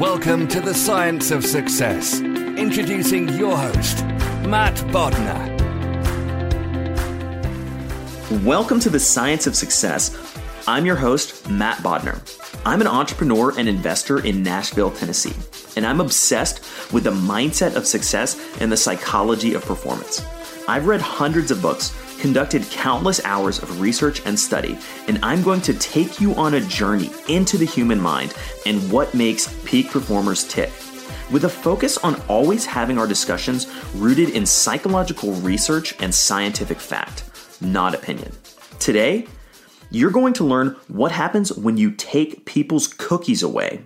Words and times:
Welcome 0.00 0.48
to 0.48 0.62
the 0.62 0.72
Science 0.72 1.30
of 1.30 1.44
Success. 1.44 2.20
Introducing 2.22 3.28
your 3.28 3.54
host, 3.54 4.02
Matt 4.46 4.74
Bodnar. 4.88 5.46
Welcome 8.42 8.80
to 8.80 8.88
the 8.88 8.98
Science 8.98 9.46
of 9.46 9.54
Success. 9.54 10.16
I'm 10.66 10.86
your 10.86 10.96
host, 10.96 11.50
Matt 11.50 11.76
Bodnar. 11.82 12.18
I'm 12.64 12.80
an 12.80 12.86
entrepreneur 12.86 13.52
and 13.58 13.68
investor 13.68 14.24
in 14.24 14.42
Nashville, 14.42 14.90
Tennessee 14.90 15.34
and 15.76 15.86
I'm 15.86 16.00
obsessed 16.00 16.60
with 16.92 17.04
the 17.04 17.10
mindset 17.10 17.76
of 17.76 17.86
success 17.86 18.38
and 18.60 18.70
the 18.70 18.76
psychology 18.76 19.54
of 19.54 19.64
performance. 19.64 20.24
I've 20.68 20.86
read 20.86 21.00
hundreds 21.00 21.50
of 21.50 21.62
books, 21.62 21.90
conducted 22.20 22.62
countless 22.70 23.24
hours 23.24 23.58
of 23.58 23.80
research 23.80 24.22
and 24.26 24.38
study, 24.38 24.78
and 25.08 25.18
I'm 25.22 25.42
going 25.42 25.60
to 25.62 25.74
take 25.74 26.20
you 26.20 26.34
on 26.34 26.54
a 26.54 26.60
journey 26.60 27.10
into 27.28 27.58
the 27.58 27.64
human 27.64 28.00
mind 28.00 28.34
and 28.66 28.90
what 28.92 29.14
makes 29.14 29.52
peak 29.64 29.90
performers 29.90 30.44
tick. 30.44 30.70
With 31.30 31.44
a 31.44 31.48
focus 31.48 31.98
on 31.98 32.20
always 32.28 32.66
having 32.66 32.98
our 32.98 33.06
discussions 33.06 33.66
rooted 33.94 34.30
in 34.30 34.46
psychological 34.46 35.32
research 35.32 35.94
and 36.00 36.14
scientific 36.14 36.78
fact, 36.78 37.24
not 37.60 37.94
opinion. 37.94 38.32
Today, 38.78 39.26
you're 39.90 40.10
going 40.10 40.34
to 40.34 40.44
learn 40.44 40.76
what 40.88 41.12
happens 41.12 41.52
when 41.52 41.76
you 41.76 41.90
take 41.90 42.44
people's 42.44 42.86
cookies 42.86 43.42
away 43.42 43.82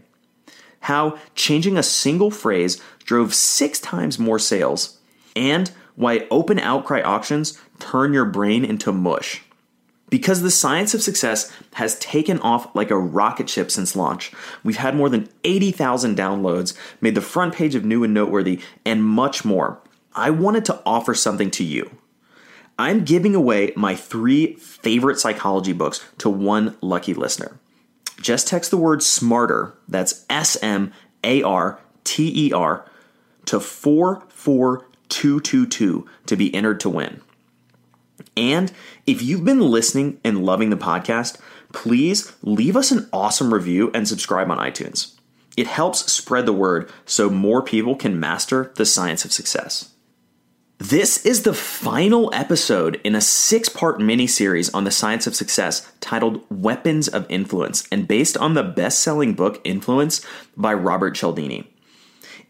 how 0.84 1.19
changing 1.34 1.78
a 1.78 1.83
single 1.83 2.31
phrase 2.31 2.81
drove 3.05 3.34
six 3.34 3.81
times 3.81 4.19
more 4.19 4.39
sales, 4.39 4.99
and 5.34 5.73
why 5.97 6.27
open 6.31 6.59
outcry 6.59 7.00
auctions 7.03 7.60
turn 7.78 8.12
your 8.12 8.25
brain 8.25 8.65
into 8.65 8.93
mush. 8.93 9.43
Because 10.10 10.43
the 10.43 10.50
science 10.50 10.94
of 10.94 11.03
success 11.03 11.50
has 11.75 11.99
taken 11.99 12.38
off 12.41 12.75
like 12.75 12.91
a 12.91 12.99
rocket 12.99 13.49
ship 13.49 13.71
since 13.71 13.97
launch. 13.97 14.32
We've 14.62 14.77
had 14.77 14.94
more 14.94 15.09
than 15.09 15.28
80,000 15.44 16.16
downloads, 16.16 16.77
made 17.00 17.15
the 17.15 17.21
front 17.21 17.55
page 17.55 17.75
of 17.75 17.84
New 17.84 18.05
and 18.05 18.15
Noteworthy, 18.15 18.60
and 18.84 19.05
much 19.05 19.44
more. 19.44 19.81
I 20.15 20.31
wanted 20.31 20.65
to 20.66 20.81
offer 20.87 21.15
something 21.15 21.50
to 21.53 21.65
you. 21.65 21.91
I'm 22.78 23.05
giving 23.05 23.34
away 23.34 23.72
my 23.76 23.94
three 23.94 24.55
favorite 24.56 25.19
psychology 25.19 25.72
books 25.72 26.05
to 26.19 26.28
one 26.28 26.76
lucky 26.81 27.15
listener. 27.15 27.59
Just 28.21 28.49
text 28.49 28.71
the 28.71 28.76
word 28.76 29.03
smarter, 29.03 29.75
that's 29.88 30.25
S 30.31 30.56
M 30.62 30.93
A 31.22 31.43
R 31.43 31.81
T 32.05 32.49
E 32.49 32.53
R, 32.53 32.88
to 33.47 33.61
44222 35.15 36.07
to 36.27 36.37
be 36.37 36.55
entered 36.55 36.81
to 36.81 36.89
win. 36.91 37.21
And 38.37 38.73
if 39.07 39.23
you've 39.23 39.45
been 39.45 39.61
listening 39.61 40.21
and 40.25 40.45
loving 40.45 40.71
the 40.71 40.77
podcast, 40.77 41.39
please 41.73 42.33
leave 42.43 42.77
us 42.77 42.91
an 42.91 43.09
awesome 43.13 43.53
review 43.53 43.91
and 43.95 44.07
subscribe 44.07 44.51
on 44.51 44.59
iTunes. 44.59 45.15
It 45.57 45.67
helps 45.67 46.13
spread 46.13 46.47
the 46.47 46.53
word 46.53 46.91
so 47.07 47.31
more 47.31 47.63
people 47.63 47.95
can 47.95 48.19
master 48.19 48.73
the 48.77 48.87
science 48.87 49.25
of 49.25 49.33
success. 49.33 49.91
This 50.79 51.25
is 51.25 51.43
the 51.43 51.55
final 51.55 52.29
episode 52.35 53.01
in 53.05 53.15
a 53.15 53.21
six 53.21 53.69
part 53.69 54.01
mini 54.01 54.27
series 54.27 54.75
on 54.75 54.83
the 54.83 54.91
science 54.91 55.27
of 55.27 55.37
success 55.37 55.91
titled 56.01 56.45
Weapons 56.51 57.07
of 57.07 57.27
Influence 57.29 57.87
and 57.93 58.09
based 58.09 58.37
on 58.37 58.55
the 58.55 58.65
best 58.65 58.99
selling 58.99 59.35
book 59.35 59.61
Influence 59.65 60.21
by 60.57 60.75
Robert 60.75 61.15
Cialdini. 61.15 61.73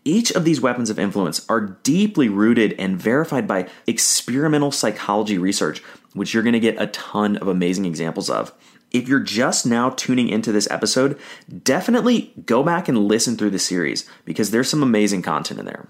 Each 0.04 0.30
of 0.32 0.44
these 0.44 0.60
weapons 0.60 0.90
of 0.90 0.98
influence 0.98 1.46
are 1.48 1.78
deeply 1.82 2.28
rooted 2.28 2.74
and 2.78 3.00
verified 3.00 3.48
by 3.48 3.68
experimental 3.86 4.70
psychology 4.70 5.38
research, 5.38 5.82
which 6.12 6.34
you're 6.34 6.42
going 6.42 6.52
to 6.52 6.60
get 6.60 6.80
a 6.80 6.88
ton 6.88 7.36
of 7.38 7.48
amazing 7.48 7.86
examples 7.86 8.28
of. 8.28 8.52
If 8.90 9.08
you're 9.08 9.20
just 9.20 9.66
now 9.66 9.90
tuning 9.90 10.28
into 10.28 10.52
this 10.52 10.70
episode, 10.70 11.18
definitely 11.64 12.32
go 12.46 12.62
back 12.62 12.88
and 12.88 13.08
listen 13.08 13.36
through 13.36 13.50
the 13.50 13.58
series 13.58 14.08
because 14.24 14.50
there's 14.50 14.68
some 14.68 14.82
amazing 14.82 15.22
content 15.22 15.58
in 15.58 15.66
there. 15.66 15.88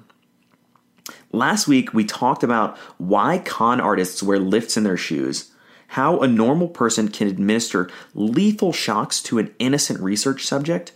Last 1.33 1.67
week, 1.67 1.93
we 1.93 2.05
talked 2.05 2.45
about 2.45 2.79
why 2.97 3.39
con 3.39 3.81
artists 3.81 4.23
wear 4.23 4.39
lifts 4.39 4.77
in 4.77 4.85
their 4.85 4.97
shoes, 4.97 5.51
how 5.89 6.21
a 6.21 6.29
normal 6.29 6.69
person 6.69 7.09
can 7.09 7.27
administer 7.27 7.91
lethal 8.15 8.73
shocks 8.73 9.21
to 9.25 9.39
an 9.39 9.53
innocent 9.59 10.01
research 10.01 10.47
subject, 10.47 10.93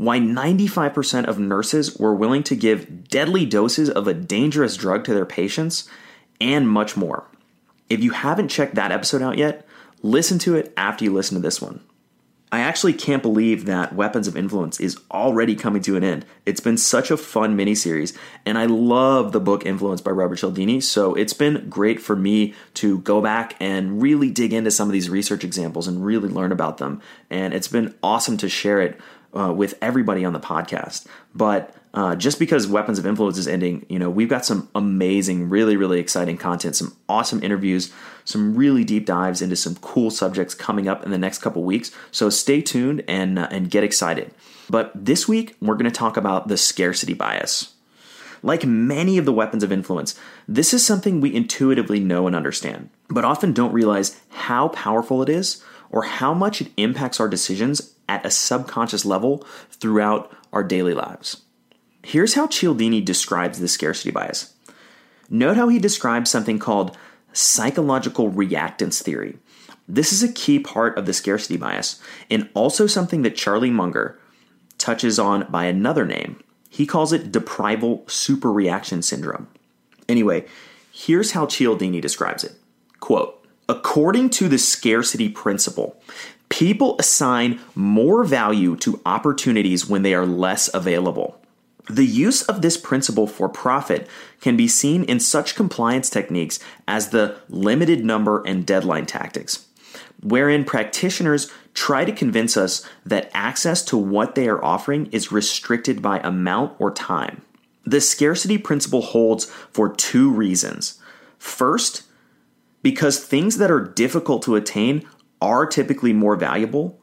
why 0.00 0.18
95% 0.18 1.26
of 1.26 1.38
nurses 1.38 1.98
were 1.98 2.14
willing 2.14 2.42
to 2.42 2.56
give 2.56 3.06
deadly 3.10 3.44
doses 3.44 3.90
of 3.90 4.08
a 4.08 4.14
dangerous 4.14 4.74
drug 4.74 5.04
to 5.04 5.12
their 5.12 5.26
patients, 5.26 5.86
and 6.40 6.66
much 6.66 6.96
more. 6.96 7.26
If 7.90 8.02
you 8.02 8.12
haven't 8.12 8.48
checked 8.48 8.76
that 8.76 8.92
episode 8.92 9.20
out 9.20 9.36
yet, 9.36 9.68
listen 10.02 10.38
to 10.38 10.56
it 10.56 10.72
after 10.74 11.04
you 11.04 11.12
listen 11.12 11.34
to 11.34 11.42
this 11.42 11.60
one. 11.60 11.84
I 12.50 12.60
actually 12.60 12.94
can't 12.94 13.22
believe 13.22 13.66
that 13.66 13.94
Weapons 13.94 14.26
of 14.26 14.38
Influence 14.38 14.80
is 14.80 14.96
already 15.10 15.54
coming 15.54 15.82
to 15.82 15.96
an 15.96 16.02
end. 16.02 16.24
It's 16.46 16.60
been 16.60 16.78
such 16.78 17.10
a 17.10 17.18
fun 17.18 17.54
miniseries, 17.54 18.16
and 18.46 18.56
I 18.56 18.64
love 18.64 19.32
the 19.32 19.38
book 19.38 19.66
Influence 19.66 20.00
by 20.00 20.12
Robert 20.12 20.36
Cialdini, 20.36 20.80
so 20.80 21.14
it's 21.14 21.34
been 21.34 21.68
great 21.68 22.00
for 22.00 22.16
me 22.16 22.54
to 22.74 23.00
go 23.00 23.20
back 23.20 23.54
and 23.60 24.00
really 24.00 24.30
dig 24.30 24.54
into 24.54 24.70
some 24.70 24.88
of 24.88 24.94
these 24.94 25.10
research 25.10 25.44
examples 25.44 25.86
and 25.86 26.06
really 26.06 26.30
learn 26.30 26.52
about 26.52 26.78
them. 26.78 27.02
And 27.28 27.52
it's 27.52 27.68
been 27.68 27.94
awesome 28.02 28.38
to 28.38 28.48
share 28.48 28.80
it 28.80 28.98
uh, 29.36 29.52
with 29.52 29.74
everybody 29.80 30.24
on 30.24 30.32
the 30.32 30.40
podcast. 30.40 31.06
But 31.34 31.74
uh, 31.92 32.14
just 32.14 32.38
because 32.38 32.66
Weapons 32.66 32.98
of 32.98 33.06
Influence 33.06 33.36
is 33.36 33.48
ending, 33.48 33.84
you 33.88 33.98
know, 33.98 34.10
we've 34.10 34.28
got 34.28 34.44
some 34.44 34.68
amazing, 34.74 35.48
really, 35.48 35.76
really 35.76 35.98
exciting 35.98 36.36
content, 36.36 36.76
some 36.76 36.96
awesome 37.08 37.42
interviews, 37.42 37.92
some 38.24 38.54
really 38.54 38.84
deep 38.84 39.06
dives 39.06 39.42
into 39.42 39.56
some 39.56 39.74
cool 39.76 40.10
subjects 40.10 40.54
coming 40.54 40.86
up 40.86 41.04
in 41.04 41.10
the 41.10 41.18
next 41.18 41.38
couple 41.38 41.64
weeks. 41.64 41.90
So 42.12 42.30
stay 42.30 42.62
tuned 42.62 43.02
and 43.08 43.38
uh, 43.38 43.48
and 43.50 43.70
get 43.70 43.84
excited. 43.84 44.32
But 44.68 44.92
this 44.94 45.26
week 45.26 45.56
we're 45.60 45.74
going 45.74 45.90
to 45.90 45.90
talk 45.90 46.16
about 46.16 46.46
the 46.46 46.56
scarcity 46.56 47.14
bias. 47.14 47.74
Like 48.42 48.64
many 48.64 49.18
of 49.18 49.26
the 49.26 49.32
weapons 49.32 49.62
of 49.62 49.72
influence, 49.72 50.18
this 50.48 50.72
is 50.72 50.86
something 50.86 51.20
we 51.20 51.34
intuitively 51.34 52.00
know 52.00 52.26
and 52.26 52.34
understand, 52.34 52.88
but 53.08 53.24
often 53.24 53.52
don't 53.52 53.72
realize 53.72 54.18
how 54.30 54.68
powerful 54.68 55.22
it 55.22 55.28
is 55.28 55.62
or 55.90 56.04
how 56.04 56.32
much 56.32 56.62
it 56.62 56.70
impacts 56.76 57.20
our 57.20 57.28
decisions 57.28 57.94
at 58.10 58.26
a 58.26 58.30
subconscious 58.30 59.04
level 59.04 59.46
throughout 59.70 60.36
our 60.52 60.64
daily 60.64 60.92
lives. 60.92 61.42
Here's 62.02 62.34
how 62.34 62.48
Cialdini 62.48 63.00
describes 63.00 63.60
the 63.60 63.68
scarcity 63.68 64.10
bias. 64.10 64.52
Note 65.28 65.56
how 65.56 65.68
he 65.68 65.78
describes 65.78 66.28
something 66.28 66.58
called 66.58 66.96
psychological 67.32 68.28
reactance 68.32 69.00
theory. 69.00 69.38
This 69.86 70.12
is 70.12 70.24
a 70.24 70.32
key 70.32 70.58
part 70.58 70.98
of 70.98 71.06
the 71.06 71.12
scarcity 71.12 71.56
bias, 71.56 72.00
and 72.28 72.48
also 72.52 72.88
something 72.88 73.22
that 73.22 73.36
Charlie 73.36 73.70
Munger 73.70 74.18
touches 74.76 75.20
on 75.20 75.46
by 75.48 75.66
another 75.66 76.04
name. 76.04 76.42
He 76.68 76.86
calls 76.86 77.12
it 77.12 77.30
deprival 77.30 78.04
superreaction 78.06 79.04
syndrome. 79.04 79.46
Anyway, 80.08 80.46
here's 80.92 81.32
how 81.32 81.46
Cialdini 81.46 82.00
describes 82.00 82.42
it. 82.42 82.54
Quote, 82.98 83.36
According 83.68 84.30
to 84.30 84.48
the 84.48 84.58
scarcity 84.58 85.28
principle, 85.28 86.02
people 86.50 86.96
assign 86.98 87.58
more 87.74 88.22
value 88.24 88.76
to 88.76 89.00
opportunities 89.06 89.88
when 89.88 90.02
they 90.02 90.12
are 90.12 90.26
less 90.26 90.68
available. 90.74 91.40
The 91.88 92.06
use 92.06 92.42
of 92.42 92.60
this 92.60 92.76
principle 92.76 93.26
for 93.26 93.48
profit 93.48 94.06
can 94.40 94.56
be 94.56 94.68
seen 94.68 95.02
in 95.04 95.18
such 95.18 95.56
compliance 95.56 96.10
techniques 96.10 96.60
as 96.86 97.08
the 97.08 97.36
limited 97.48 98.04
number 98.04 98.42
and 98.46 98.66
deadline 98.66 99.06
tactics, 99.06 99.66
wherein 100.22 100.64
practitioners 100.64 101.50
try 101.72 102.04
to 102.04 102.12
convince 102.12 102.56
us 102.56 102.86
that 103.06 103.30
access 103.32 103.82
to 103.86 103.96
what 103.96 104.34
they 104.34 104.46
are 104.48 104.64
offering 104.64 105.06
is 105.06 105.32
restricted 105.32 106.02
by 106.02 106.20
amount 106.20 106.74
or 106.78 106.92
time. 106.92 107.42
The 107.84 108.00
scarcity 108.00 108.58
principle 108.58 109.02
holds 109.02 109.46
for 109.72 109.88
two 109.88 110.30
reasons. 110.30 111.00
First, 111.38 112.02
because 112.82 113.18
things 113.18 113.56
that 113.58 113.70
are 113.70 113.80
difficult 113.80 114.42
to 114.42 114.56
attain 114.56 115.08
are 115.40 115.66
typically 115.66 116.12
more 116.12 116.36
valuable, 116.36 117.00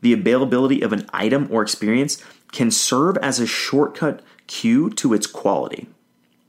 the 0.00 0.12
availability 0.12 0.82
of 0.82 0.92
an 0.92 1.08
item 1.12 1.48
or 1.50 1.62
experience 1.62 2.22
can 2.52 2.70
serve 2.70 3.16
as 3.18 3.40
a 3.40 3.46
shortcut 3.46 4.22
cue 4.46 4.90
to 4.90 5.12
its 5.12 5.26
quality. 5.26 5.88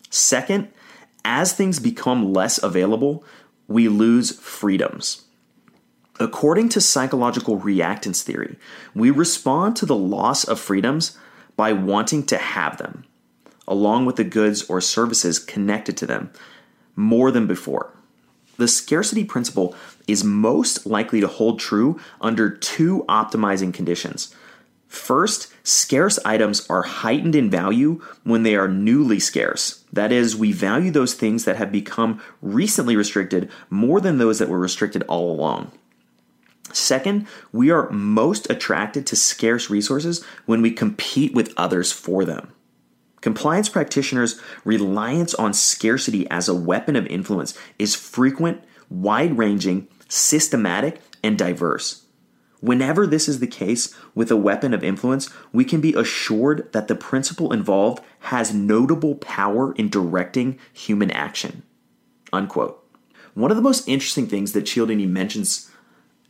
Second, 0.10 0.70
as 1.26 1.54
things 1.54 1.80
become 1.80 2.34
less 2.34 2.62
available, 2.62 3.24
we 3.68 3.88
lose 3.88 4.40
freedoms. 4.40 5.26
According 6.20 6.70
to 6.70 6.82
psychological 6.82 7.60
reactance 7.60 8.24
theory, 8.24 8.58
we 8.94 9.10
respond 9.10 9.76
to 9.78 9.86
the 9.86 9.96
loss 9.96 10.44
of 10.44 10.60
freedoms 10.60 11.18
by 11.56 11.72
wanting 11.74 12.26
to 12.26 12.38
have 12.38 12.78
them, 12.78 13.06
along 13.68 14.06
with 14.06 14.16
the 14.16 14.24
goods 14.24 14.64
or 14.70 14.82
services 14.82 15.40
connected 15.40 15.96
to 15.98 16.06
them, 16.06 16.32
more 16.96 17.32
than 17.32 17.48
before. 17.48 17.94
The 18.60 18.68
scarcity 18.68 19.24
principle 19.24 19.76
is 20.08 20.24
most 20.24 20.86
likely 20.86 21.20
to 21.22 21.28
hold 21.28 21.60
true 21.60 22.00
under 22.22 22.50
two 22.50 23.04
optimizing 23.10 23.74
conditions 23.74 24.36
First, 24.90 25.54
scarce 25.64 26.18
items 26.26 26.68
are 26.68 26.82
heightened 26.82 27.36
in 27.36 27.48
value 27.48 28.02
when 28.24 28.42
they 28.42 28.56
are 28.56 28.68
newly 28.68 29.20
scarce. 29.20 29.86
That 29.94 30.12
is, 30.12 30.36
we 30.36 30.52
value 30.52 30.90
those 30.90 31.14
things 31.14 31.46
that 31.46 31.58
have 31.58 31.72
become 31.72 32.20
recently 32.42 32.96
restricted 32.96 33.52
more 33.70 34.02
than 34.02 34.18
those 34.18 34.40
that 34.40 34.50
were 34.50 34.58
restricted 34.58 35.04
all 35.04 35.32
along. 35.32 35.72
Second, 36.74 37.28
we 37.52 37.70
are 37.70 37.90
most 37.92 38.50
attracted 38.50 39.06
to 39.08 39.16
scarce 39.16 39.70
resources 39.70 40.26
when 40.48 40.64
we 40.64 40.72
compete 40.72 41.36
with 41.36 41.54
others 41.56 41.92
for 41.92 42.26
them. 42.26 42.52
Compliance 43.22 43.70
practitioners' 43.70 44.40
reliance 44.64 45.34
on 45.34 45.54
scarcity 45.54 46.30
as 46.30 46.48
a 46.48 46.56
weapon 46.56 46.96
of 46.96 47.06
influence 47.08 47.58
is 47.78 47.96
frequent, 47.96 48.64
wide 48.90 49.38
ranging, 49.38 49.88
systematic, 50.08 51.02
and 51.24 51.38
diverse. 51.38 52.06
Whenever 52.62 53.08
this 53.08 53.30
is 53.30 53.40
the 53.40 53.48
case 53.48 53.96
with 54.14 54.30
a 54.30 54.38
weapon 54.38 54.74
of 54.74 54.84
influence, 54.84 55.30
we 55.54 55.64
can 55.64 55.80
be 55.80 55.94
assured 55.94 56.72
that 56.74 56.88
the 56.88 56.96
principle 56.96 57.54
involved 57.54 58.04
has 58.20 58.54
notable 58.54 59.16
power 59.16 59.74
in 59.74 59.90
directing 59.90 60.60
human 60.74 61.10
action. 61.12 61.64
Unquote. 62.34 62.84
One 63.34 63.52
of 63.52 63.58
the 63.58 63.64
most 63.64 63.88
interesting 63.88 64.28
things 64.28 64.52
that 64.54 64.66
Cialdini 64.66 65.06
mentions 65.06 65.72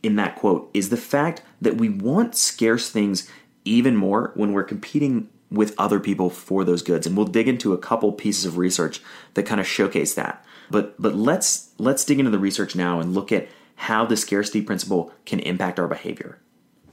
in 0.02 0.16
that 0.16 0.36
quote 0.36 0.70
is 0.72 0.88
the 0.88 0.96
fact 0.96 1.42
that 1.60 1.76
we 1.76 1.88
want 1.88 2.36
scarce 2.36 2.88
things 2.88 3.28
even 3.64 3.96
more 3.96 4.32
when 4.34 4.52
we're 4.52 4.62
competing 4.62 5.28
with 5.50 5.74
other 5.78 6.00
people 6.00 6.30
for 6.30 6.64
those 6.64 6.82
goods. 6.82 7.06
And 7.06 7.16
we'll 7.16 7.26
dig 7.26 7.48
into 7.48 7.72
a 7.72 7.78
couple 7.78 8.12
pieces 8.12 8.44
of 8.44 8.58
research 8.58 9.02
that 9.34 9.46
kind 9.46 9.60
of 9.60 9.66
showcase 9.66 10.14
that. 10.14 10.44
But 10.70 11.00
but 11.00 11.14
let's 11.14 11.70
let's 11.78 12.04
dig 12.04 12.18
into 12.18 12.30
the 12.30 12.38
research 12.38 12.76
now 12.76 13.00
and 13.00 13.14
look 13.14 13.32
at 13.32 13.48
how 13.76 14.04
the 14.04 14.16
scarcity 14.16 14.62
principle 14.62 15.12
can 15.24 15.40
impact 15.40 15.78
our 15.78 15.88
behavior. 15.88 16.38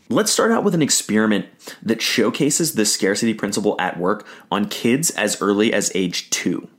Let's 0.09 0.31
start 0.31 0.51
out 0.51 0.63
with 0.63 0.73
an 0.73 0.81
experiment 0.81 1.47
that 1.83 2.01
showcases 2.01 2.73
the 2.73 2.85
scarcity 2.85 3.33
principle 3.33 3.75
at 3.77 3.99
work 3.99 4.25
on 4.49 4.69
kids 4.69 5.11
as 5.11 5.41
early 5.41 5.73
as 5.73 5.91
age 5.93 6.29
two. 6.29 6.69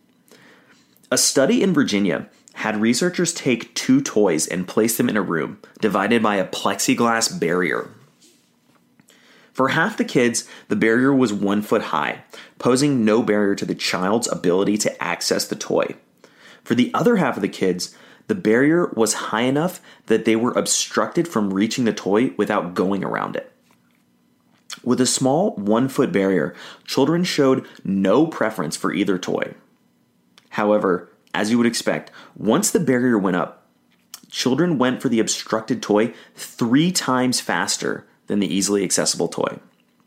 A 1.10 1.18
study 1.18 1.62
in 1.62 1.74
Virginia 1.74 2.28
had 2.54 2.80
researchers 2.80 3.32
take 3.34 3.74
two 3.74 4.00
toys 4.00 4.46
and 4.46 4.66
place 4.66 4.96
them 4.96 5.08
in 5.08 5.16
a 5.16 5.22
room 5.22 5.60
divided 5.80 6.22
by 6.22 6.36
a 6.36 6.48
plexiglass 6.48 7.38
barrier. 7.38 7.90
For 9.58 9.70
half 9.70 9.96
the 9.96 10.04
kids, 10.04 10.48
the 10.68 10.76
barrier 10.76 11.12
was 11.12 11.32
one 11.32 11.62
foot 11.62 11.82
high, 11.82 12.22
posing 12.60 13.04
no 13.04 13.24
barrier 13.24 13.56
to 13.56 13.64
the 13.64 13.74
child's 13.74 14.30
ability 14.30 14.78
to 14.78 15.02
access 15.02 15.48
the 15.48 15.56
toy. 15.56 15.96
For 16.62 16.76
the 16.76 16.92
other 16.94 17.16
half 17.16 17.34
of 17.34 17.42
the 17.42 17.48
kids, 17.48 17.92
the 18.28 18.36
barrier 18.36 18.86
was 18.94 19.14
high 19.14 19.42
enough 19.42 19.80
that 20.06 20.24
they 20.24 20.36
were 20.36 20.52
obstructed 20.52 21.26
from 21.26 21.52
reaching 21.52 21.86
the 21.86 21.92
toy 21.92 22.30
without 22.36 22.74
going 22.74 23.02
around 23.02 23.34
it. 23.34 23.52
With 24.84 25.00
a 25.00 25.06
small 25.06 25.56
one 25.56 25.88
foot 25.88 26.12
barrier, 26.12 26.54
children 26.84 27.24
showed 27.24 27.66
no 27.82 28.28
preference 28.28 28.76
for 28.76 28.92
either 28.92 29.18
toy. 29.18 29.54
However, 30.50 31.10
as 31.34 31.50
you 31.50 31.58
would 31.58 31.66
expect, 31.66 32.12
once 32.36 32.70
the 32.70 32.78
barrier 32.78 33.18
went 33.18 33.34
up, 33.34 33.66
children 34.30 34.78
went 34.78 35.02
for 35.02 35.08
the 35.08 35.18
obstructed 35.18 35.82
toy 35.82 36.14
three 36.36 36.92
times 36.92 37.40
faster 37.40 38.06
than 38.28 38.38
the 38.38 38.54
easily 38.54 38.84
accessible 38.84 39.28
toy. 39.28 39.58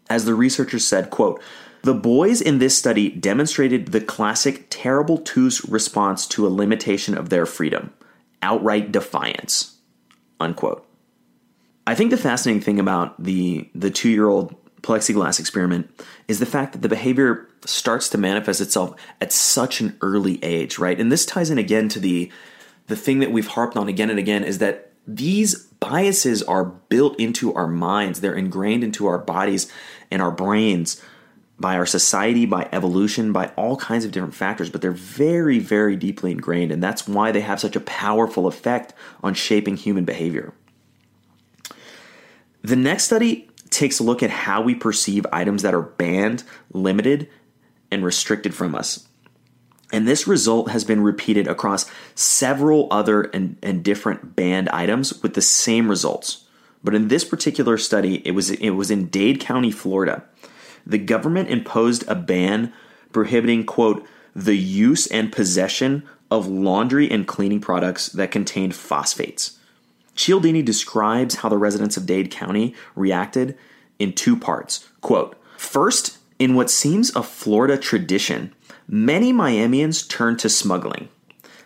As 0.09 0.25
the 0.25 0.35
researchers 0.35 0.87
said, 0.87 1.09
quote, 1.09 1.41
the 1.83 1.93
boys 1.93 2.41
in 2.41 2.59
this 2.59 2.77
study 2.77 3.09
demonstrated 3.09 3.87
the 3.87 4.01
classic 4.01 4.67
terrible 4.69 5.17
twos 5.17 5.67
response 5.67 6.27
to 6.27 6.45
a 6.45 6.49
limitation 6.49 7.17
of 7.17 7.29
their 7.29 7.45
freedom 7.45 7.93
outright 8.41 8.91
defiance. 8.91 9.77
Unquote. 10.39 10.87
I 11.85 11.95
think 11.95 12.11
the 12.11 12.17
fascinating 12.17 12.61
thing 12.61 12.79
about 12.79 13.21
the 13.21 13.69
the 13.73 13.89
two 13.89 14.09
year 14.09 14.27
old 14.27 14.55
plexiglass 14.81 15.39
experiment 15.39 15.89
is 16.27 16.39
the 16.39 16.45
fact 16.45 16.73
that 16.73 16.81
the 16.81 16.89
behavior 16.89 17.47
starts 17.65 18.09
to 18.09 18.17
manifest 18.17 18.61
itself 18.61 18.95
at 19.19 19.31
such 19.31 19.81
an 19.81 19.97
early 20.01 20.43
age, 20.43 20.79
right? 20.79 20.99
And 20.99 21.11
this 21.11 21.25
ties 21.25 21.49
in 21.49 21.57
again 21.57 21.89
to 21.89 21.99
the 21.99 22.31
the 22.87 22.95
thing 22.95 23.19
that 23.19 23.31
we've 23.31 23.47
harped 23.47 23.77
on 23.77 23.87
again 23.87 24.09
and 24.09 24.19
again 24.19 24.43
is 24.43 24.57
that 24.57 24.91
these 25.07 25.70
biases 25.81 26.41
are 26.43 26.63
built 26.63 27.19
into 27.19 27.53
our 27.53 27.67
minds, 27.67 28.21
they're 28.21 28.33
ingrained 28.33 28.85
into 28.85 29.07
our 29.07 29.17
bodies 29.17 29.69
and 30.09 30.21
our 30.21 30.31
brains 30.31 31.01
by 31.59 31.75
our 31.75 31.85
society, 31.85 32.45
by 32.45 32.69
evolution, 32.71 33.33
by 33.33 33.47
all 33.57 33.75
kinds 33.75 34.05
of 34.05 34.11
different 34.11 34.33
factors, 34.33 34.69
but 34.69 34.81
they're 34.81 34.91
very, 34.91 35.59
very 35.59 35.95
deeply 35.95 36.31
ingrained, 36.31 36.71
and 36.71 36.81
that's 36.81 37.07
why 37.07 37.31
they 37.31 37.41
have 37.41 37.59
such 37.59 37.75
a 37.75 37.81
powerful 37.81 38.47
effect 38.47 38.93
on 39.21 39.33
shaping 39.33 39.75
human 39.75 40.05
behavior. 40.05 40.53
The 42.63 42.75
next 42.75 43.03
study 43.03 43.49
takes 43.69 43.99
a 43.99 44.03
look 44.03 44.23
at 44.23 44.29
how 44.29 44.61
we 44.61 44.75
perceive 44.75 45.25
items 45.31 45.61
that 45.63 45.73
are 45.73 45.81
banned, 45.81 46.43
limited, 46.73 47.29
and 47.91 48.03
restricted 48.03 48.53
from 48.53 48.75
us. 48.75 49.07
And 49.91 50.07
this 50.07 50.27
result 50.27 50.69
has 50.71 50.83
been 50.83 51.01
repeated 51.01 51.47
across 51.47 51.89
several 52.15 52.87
other 52.91 53.23
and, 53.23 53.57
and 53.61 53.83
different 53.83 54.35
banned 54.35 54.69
items 54.69 55.21
with 55.21 55.33
the 55.33 55.41
same 55.41 55.89
results. 55.89 56.45
But 56.83 56.95
in 56.95 57.09
this 57.09 57.25
particular 57.25 57.77
study, 57.77 58.25
it 58.25 58.31
was 58.31 58.51
it 58.51 58.71
was 58.71 58.89
in 58.89 59.07
Dade 59.07 59.39
County, 59.39 59.71
Florida 59.71 60.23
the 60.85 60.97
government 60.97 61.49
imposed 61.49 62.07
a 62.07 62.15
ban 62.15 62.73
prohibiting, 63.11 63.65
quote, 63.65 64.05
the 64.35 64.55
use 64.55 65.07
and 65.07 65.31
possession 65.31 66.03
of 66.29 66.47
laundry 66.47 67.09
and 67.09 67.27
cleaning 67.27 67.59
products 67.59 68.07
that 68.09 68.31
contained 68.31 68.75
phosphates. 68.75 69.59
Cialdini 70.15 70.61
describes 70.61 71.35
how 71.35 71.49
the 71.49 71.57
residents 71.57 71.97
of 71.97 72.05
Dade 72.05 72.31
County 72.31 72.73
reacted 72.95 73.57
in 73.99 74.13
two 74.13 74.37
parts. 74.37 74.87
Quote, 75.01 75.37
First, 75.57 76.17
in 76.39 76.55
what 76.55 76.69
seems 76.69 77.15
a 77.15 77.23
Florida 77.23 77.77
tradition, 77.77 78.53
many 78.91 79.31
Miamians 79.31 80.07
turned 80.07 80.37
to 80.39 80.49
smuggling. 80.49 81.07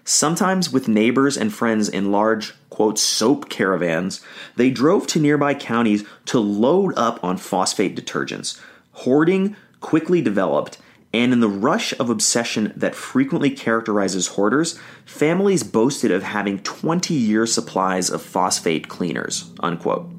Sometimes 0.03 0.72
with 0.72 0.88
neighbors 0.88 1.36
and 1.36 1.51
friends 1.51 1.89
in 1.89 2.12
large, 2.12 2.53
quote, 2.70 3.00
soap 3.00 3.50
caravans, 3.50 4.22
they 4.55 4.70
drove 4.70 5.08
to 5.08 5.20
nearby 5.20 5.55
counties 5.55 6.05
to 6.25 6.39
load 6.39 6.94
up 6.96 7.22
on 7.24 7.38
phosphate 7.38 7.98
detergents, 7.98 8.62
Hoarding 8.91 9.55
quickly 9.82 10.22
developed, 10.22 10.77
and 11.12 11.34
in 11.34 11.39
the 11.39 11.50
rush 11.50 11.94
of 12.00 12.10
obsession 12.10 12.72
that 12.75 12.96
frequently 12.96 13.50
characterizes 13.50 14.27
hoarders, 14.27 14.79
families 15.05 15.63
boasted 15.63 16.12
of 16.12 16.24
having 16.24 16.60
20 16.60 17.13
year 17.13 17.46
supplies 17.46 18.10
of 18.10 18.22
phosphate 18.22 18.88
cleaners. 18.88 19.51
Unquote. 19.62 20.10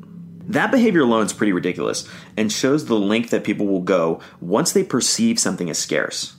That 0.49 0.71
behavior 0.71 1.03
alone 1.03 1.25
is 1.25 1.33
pretty 1.33 1.53
ridiculous 1.53 2.09
and 2.37 2.53
shows 2.53 2.87
the 2.87 2.99
length 2.99 3.31
that 3.31 3.45
people 3.45 3.67
will 3.67 3.81
go 3.81 4.21
once 4.41 4.73
they 4.73 4.85
perceive 4.85 5.39
something 5.39 5.71
as 5.71 5.79
scarce. 5.79 6.37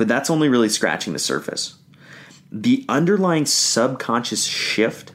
But 0.00 0.08
that's 0.08 0.30
only 0.30 0.48
really 0.48 0.70
scratching 0.70 1.12
the 1.12 1.18
surface. 1.18 1.74
The 2.50 2.86
underlying 2.88 3.44
subconscious 3.44 4.46
shift 4.46 5.12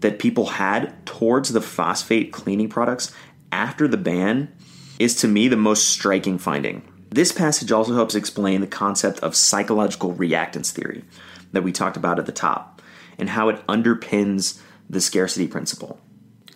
that 0.00 0.18
people 0.18 0.44
had 0.44 1.06
towards 1.06 1.54
the 1.54 1.62
phosphate 1.62 2.30
cleaning 2.30 2.68
products 2.68 3.10
after 3.50 3.88
the 3.88 3.96
ban 3.96 4.54
is 4.98 5.14
to 5.22 5.28
me 5.28 5.48
the 5.48 5.56
most 5.56 5.88
striking 5.88 6.36
finding. 6.36 6.82
This 7.08 7.32
passage 7.32 7.72
also 7.72 7.94
helps 7.94 8.14
explain 8.14 8.60
the 8.60 8.66
concept 8.66 9.18
of 9.20 9.34
psychological 9.34 10.14
reactance 10.14 10.72
theory 10.72 11.04
that 11.52 11.62
we 11.62 11.72
talked 11.72 11.96
about 11.96 12.18
at 12.18 12.26
the 12.26 12.30
top 12.30 12.82
and 13.18 13.30
how 13.30 13.48
it 13.48 13.66
underpins 13.66 14.60
the 14.90 15.00
scarcity 15.00 15.48
principle. 15.48 15.98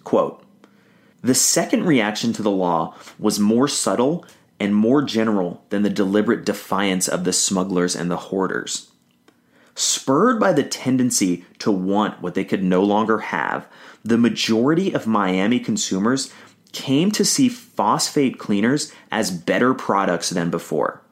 Quote 0.04 0.44
The 1.22 1.34
second 1.34 1.86
reaction 1.86 2.34
to 2.34 2.42
the 2.42 2.50
law 2.50 2.94
was 3.18 3.40
more 3.40 3.66
subtle 3.66 4.26
and 4.62 4.76
more 4.76 5.02
general 5.02 5.64
than 5.70 5.82
the 5.82 5.90
deliberate 5.90 6.46
defiance 6.46 7.08
of 7.08 7.24
the 7.24 7.32
smugglers 7.32 7.96
and 7.96 8.08
the 8.08 8.16
hoarders. 8.16 8.92
Spurred 9.74 10.38
by 10.38 10.52
the 10.52 10.62
tendency 10.62 11.44
to 11.58 11.72
want 11.72 12.22
what 12.22 12.34
they 12.34 12.44
could 12.44 12.62
no 12.62 12.80
longer 12.80 13.18
have, 13.18 13.66
the 14.04 14.16
majority 14.16 14.94
of 14.94 15.04
Miami 15.04 15.58
consumers 15.58 16.32
came 16.70 17.10
to 17.10 17.24
see 17.24 17.48
phosphate 17.48 18.38
cleaners 18.38 18.92
as 19.10 19.32
better 19.32 19.74
products 19.74 20.30
than 20.30 20.48
before. 20.48 21.02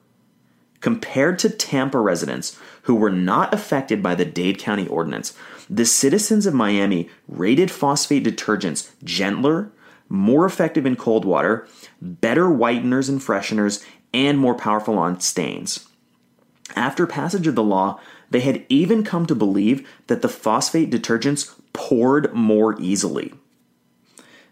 Compared 0.81 1.37
to 1.41 1.51
Tampa 1.51 1.99
residents 1.99 2.57
who 2.83 2.95
were 2.95 3.11
not 3.11 3.53
affected 3.53 4.01
by 4.01 4.15
the 4.15 4.25
Dade 4.25 4.61
County 4.61 4.87
ordinance, 4.87 5.37
the 5.69 5.85
citizens 5.85 6.47
of 6.47 6.55
Miami 6.55 7.11
rated 7.27 7.73
phosphate 7.73 8.23
detergents 8.23 8.91
gentler, 9.03 9.73
more 10.09 10.47
effective 10.47 10.87
in 10.87 10.95
cold 10.95 11.25
water, 11.25 11.67
better 12.01 12.49
whiteners 12.49 13.09
and 13.09 13.21
fresheners, 13.21 13.85
and 14.13 14.39
more 14.39 14.55
powerful 14.55 14.99
on 14.99 15.21
stains. 15.21 15.87
After 16.77 17.07
passage 17.07 17.47
of 17.47 17.55
the 17.55 17.63
law, 17.63 18.01
they 18.31 18.41
had 18.41 18.65
even 18.69 19.05
come 19.05 19.27
to 19.27 19.35
believe 19.35 19.89
that 20.07 20.23
the 20.23 20.29
phosphate 20.29 20.91
detergents 20.91 21.55
poured 21.73 22.33
more 22.33 22.81
easily. 22.81 23.35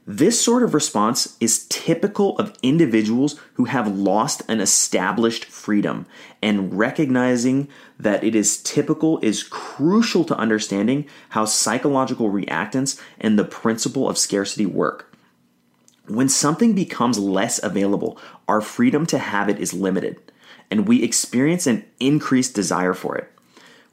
This 0.07 0.41
sort 0.41 0.63
of 0.63 0.73
response 0.73 1.37
is 1.39 1.67
typical 1.69 2.39
of 2.39 2.57
individuals 2.63 3.39
who 3.55 3.67
have 3.67 3.95
lost 3.95 4.43
an 4.49 4.59
established 4.59 5.45
freedom, 5.45 6.07
and 6.41 6.79
recognizing 6.79 7.69
that 7.99 8.25
it 8.25 8.35
is 8.35 8.63
typical 8.63 9.19
is 9.19 9.43
crucial 9.43 10.25
to 10.25 10.37
understanding 10.37 11.07
how 11.31 11.45
psychological 11.45 12.31
reactance 12.31 12.99
and 13.21 13.39
the 13.39 13.45
principle 13.45 14.09
of 14.09 14.17
scarcity 14.17 14.65
work. 14.65 15.08
When 16.09 16.29
something 16.29 16.75
becomes 16.75 17.19
less 17.19 17.63
available, 17.63 18.19
our 18.49 18.61
freedom 18.61 19.05
to 19.07 19.19
have 19.19 19.49
it 19.49 19.59
is 19.59 19.75
limited, 19.75 20.21
and 20.71 20.89
we 20.89 21.03
experience 21.03 21.67
an 21.67 21.85
increased 22.01 22.55
desire 22.55 22.95
for 22.95 23.17
it. 23.17 23.31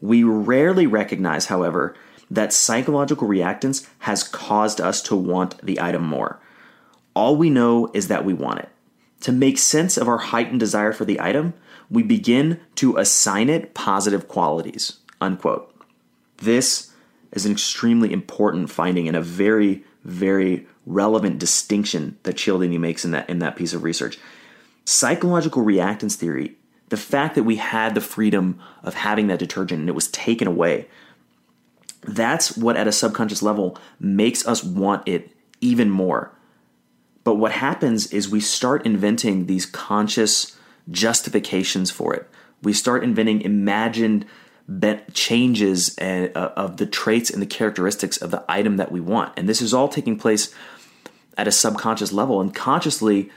We 0.01 0.23
rarely 0.23 0.87
recognize, 0.87 1.47
however, 1.47 1.95
that 2.31 2.53
psychological 2.53 3.27
reactance 3.27 3.87
has 3.99 4.23
caused 4.23 4.79
us 4.79 5.01
to 5.03 5.15
want 5.15 5.61
the 5.61 5.79
item 5.81 6.03
more. 6.03 6.39
All 7.13 7.35
we 7.35 7.49
know 7.49 7.91
is 7.93 8.07
that 8.07 8.25
we 8.25 8.33
want 8.33 8.59
it. 8.59 8.69
To 9.21 9.31
make 9.31 9.57
sense 9.57 9.97
of 9.97 10.07
our 10.07 10.17
heightened 10.17 10.59
desire 10.59 10.93
for 10.93 11.05
the 11.05 11.19
item, 11.19 11.53
we 11.89 12.03
begin 12.03 12.59
to 12.75 12.97
assign 12.97 13.49
it 13.49 13.73
positive 13.73 14.27
qualities. 14.27 14.99
Unquote. 15.21 15.73
This 16.37 16.91
is 17.31 17.45
an 17.45 17.51
extremely 17.51 18.11
important 18.11 18.69
finding 18.69 19.07
and 19.07 19.15
a 19.15 19.21
very, 19.21 19.83
very 20.03 20.67
relevant 20.85 21.39
distinction 21.39 22.17
that 22.23 22.37
Cialdini 22.37 22.77
makes 22.77 23.05
in 23.05 23.11
that, 23.11 23.29
in 23.29 23.39
that 23.39 23.55
piece 23.55 23.73
of 23.73 23.83
research. 23.83 24.17
Psychological 24.85 25.63
reactance 25.63 26.15
theory, 26.15 26.55
the 26.89 26.97
fact 26.97 27.35
that 27.35 27.43
we 27.43 27.55
had 27.55 27.95
the 27.95 28.01
freedom 28.01 28.59
of 28.83 28.93
having 28.93 29.27
that 29.27 29.39
detergent 29.39 29.79
and 29.79 29.89
it 29.89 29.95
was 29.95 30.07
taken 30.09 30.47
away, 30.47 30.87
that's 32.03 32.55
what, 32.55 32.77
at 32.77 32.87
a 32.87 32.91
subconscious 32.91 33.41
level, 33.41 33.77
makes 33.99 34.45
us 34.47 34.63
want 34.63 35.07
it 35.07 35.31
even 35.61 35.89
more. 35.89 36.31
But 37.23 37.35
what 37.35 37.53
happens 37.53 38.13
is 38.13 38.29
we 38.29 38.39
start 38.39 38.85
inventing 38.85 39.47
these 39.47 39.65
conscious 39.65 40.55
justifications 40.91 41.89
for 41.89 42.13
it. 42.13 42.29
We 42.61 42.73
start 42.73 43.03
inventing 43.03 43.41
imagined 43.41 44.25
changes 45.13 45.97
uh, 45.99 46.29
of 46.55 46.77
the 46.77 46.85
traits 46.85 47.29
and 47.29 47.41
the 47.41 47.47
characteristics 47.47 48.17
of 48.17 48.31
the 48.31 48.43
item 48.49 48.77
that 48.77 48.91
we 48.91 48.99
want. 48.99 49.33
And 49.37 49.47
this 49.47 49.61
is 49.61 49.73
all 49.73 49.87
taking 49.87 50.17
place 50.17 50.53
at 51.37 51.47
a 51.47 51.51
subconscious 51.51 52.11
level. 52.11 52.41
And 52.41 52.53
consciously, 52.53 53.29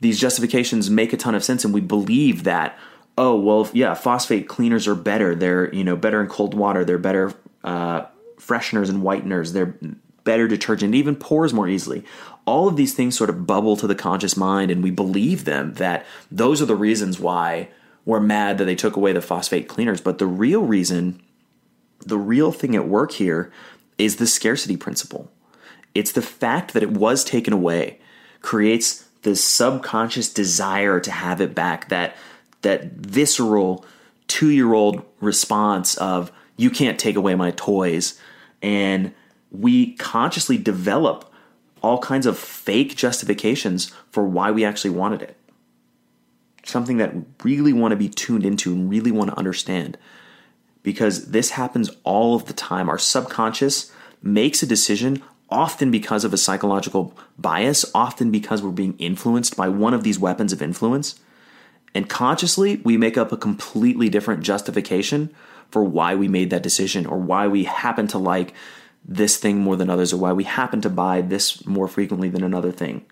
these 0.00 0.18
justifications 0.18 0.88
make 0.88 1.12
a 1.12 1.16
ton 1.16 1.34
of 1.34 1.44
sense. 1.44 1.64
And 1.64 1.74
we 1.74 1.80
believe 1.80 2.44
that, 2.44 2.78
oh, 3.18 3.38
well, 3.38 3.68
yeah, 3.72 3.94
phosphate 3.94 4.48
cleaners 4.48 4.88
are 4.88 4.94
better. 4.94 5.34
They're, 5.34 5.72
you 5.74 5.84
know, 5.84 5.96
better 5.96 6.20
in 6.20 6.28
cold 6.28 6.54
water. 6.54 6.84
They're 6.84 6.98
better 6.98 7.34
uh, 7.62 8.06
fresheners 8.38 8.88
and 8.88 9.02
whiteners. 9.02 9.52
They're 9.52 9.76
better 10.24 10.48
detergent, 10.48 10.94
it 10.94 10.98
even 10.98 11.16
pours 11.16 11.52
more 11.52 11.68
easily. 11.68 12.04
All 12.44 12.68
of 12.68 12.76
these 12.76 12.94
things 12.94 13.16
sort 13.16 13.30
of 13.30 13.46
bubble 13.46 13.76
to 13.76 13.86
the 13.86 13.94
conscious 13.94 14.36
mind, 14.36 14.70
and 14.70 14.82
we 14.82 14.90
believe 14.90 15.44
them 15.44 15.74
that 15.74 16.06
those 16.30 16.60
are 16.60 16.66
the 16.66 16.76
reasons 16.76 17.20
why 17.20 17.68
we're 18.04 18.20
mad 18.20 18.58
that 18.58 18.64
they 18.64 18.74
took 18.74 18.96
away 18.96 19.12
the 19.12 19.20
phosphate 19.20 19.68
cleaners. 19.68 20.00
But 20.00 20.18
the 20.18 20.26
real 20.26 20.62
reason, 20.62 21.22
the 22.00 22.18
real 22.18 22.52
thing 22.52 22.74
at 22.74 22.88
work 22.88 23.12
here 23.12 23.52
is 23.98 24.16
the 24.16 24.26
scarcity 24.26 24.76
principle. 24.76 25.30
It's 25.94 26.12
the 26.12 26.22
fact 26.22 26.72
that 26.72 26.82
it 26.82 26.92
was 26.92 27.24
taken 27.24 27.52
away 27.52 28.00
creates 28.40 29.08
this 29.22 29.44
subconscious 29.44 30.32
desire 30.32 30.98
to 31.00 31.10
have 31.10 31.40
it 31.40 31.54
back, 31.54 31.88
that 31.88 32.16
that 32.62 32.92
visceral 32.92 33.84
two 34.26 34.50
year 34.50 34.72
old 34.72 35.04
response 35.20 35.96
of 35.96 36.32
you 36.56 36.70
can't 36.70 36.98
take 36.98 37.16
away 37.16 37.34
my 37.34 37.50
toys. 37.52 38.18
And 38.62 39.12
we 39.50 39.94
consciously 39.94 40.56
develop 40.58 41.30
all 41.82 41.98
kinds 41.98 42.26
of 42.26 42.38
fake 42.38 42.96
justifications 42.96 43.92
for 44.10 44.24
why 44.24 44.50
we 44.50 44.64
actually 44.64 44.90
wanted 44.90 45.22
it. 45.22 45.36
Something 46.64 46.98
that 46.98 47.14
we 47.14 47.56
really 47.56 47.72
want 47.72 47.92
to 47.92 47.96
be 47.96 48.08
tuned 48.08 48.46
into 48.46 48.72
and 48.72 48.90
really 48.90 49.10
want 49.10 49.30
to 49.30 49.38
understand. 49.38 49.98
Because 50.82 51.30
this 51.30 51.50
happens 51.50 51.90
all 52.04 52.34
of 52.34 52.46
the 52.46 52.52
time. 52.52 52.88
Our 52.88 52.98
subconscious 52.98 53.92
makes 54.22 54.62
a 54.62 54.66
decision 54.66 55.22
often 55.52 55.90
because 55.90 56.24
of 56.24 56.32
a 56.32 56.38
psychological 56.38 57.14
bias, 57.38 57.84
often 57.94 58.30
because 58.30 58.62
we're 58.62 58.70
being 58.70 58.96
influenced 58.98 59.56
by 59.56 59.68
one 59.68 59.94
of 59.94 60.02
these 60.02 60.18
weapons 60.18 60.52
of 60.52 60.62
influence. 60.62 61.20
And 61.94 62.08
consciously, 62.08 62.76
we 62.84 62.96
make 62.96 63.18
up 63.18 63.32
a 63.32 63.36
completely 63.36 64.08
different 64.08 64.42
justification 64.42 65.34
for 65.70 65.84
why 65.84 66.14
we 66.14 66.26
made 66.26 66.50
that 66.50 66.62
decision 66.62 67.06
or 67.06 67.18
why 67.18 67.46
we 67.46 67.64
happen 67.64 68.06
to 68.08 68.18
like 68.18 68.54
this 69.04 69.36
thing 69.36 69.58
more 69.58 69.76
than 69.76 69.90
others 69.90 70.12
or 70.12 70.16
why 70.16 70.32
we 70.32 70.44
happen 70.44 70.80
to 70.80 70.88
buy 70.90 71.20
this 71.20 71.66
more 71.66 71.88
frequently 71.88 72.28
than 72.28 72.42
another 72.42 72.72
thing. 72.72 73.04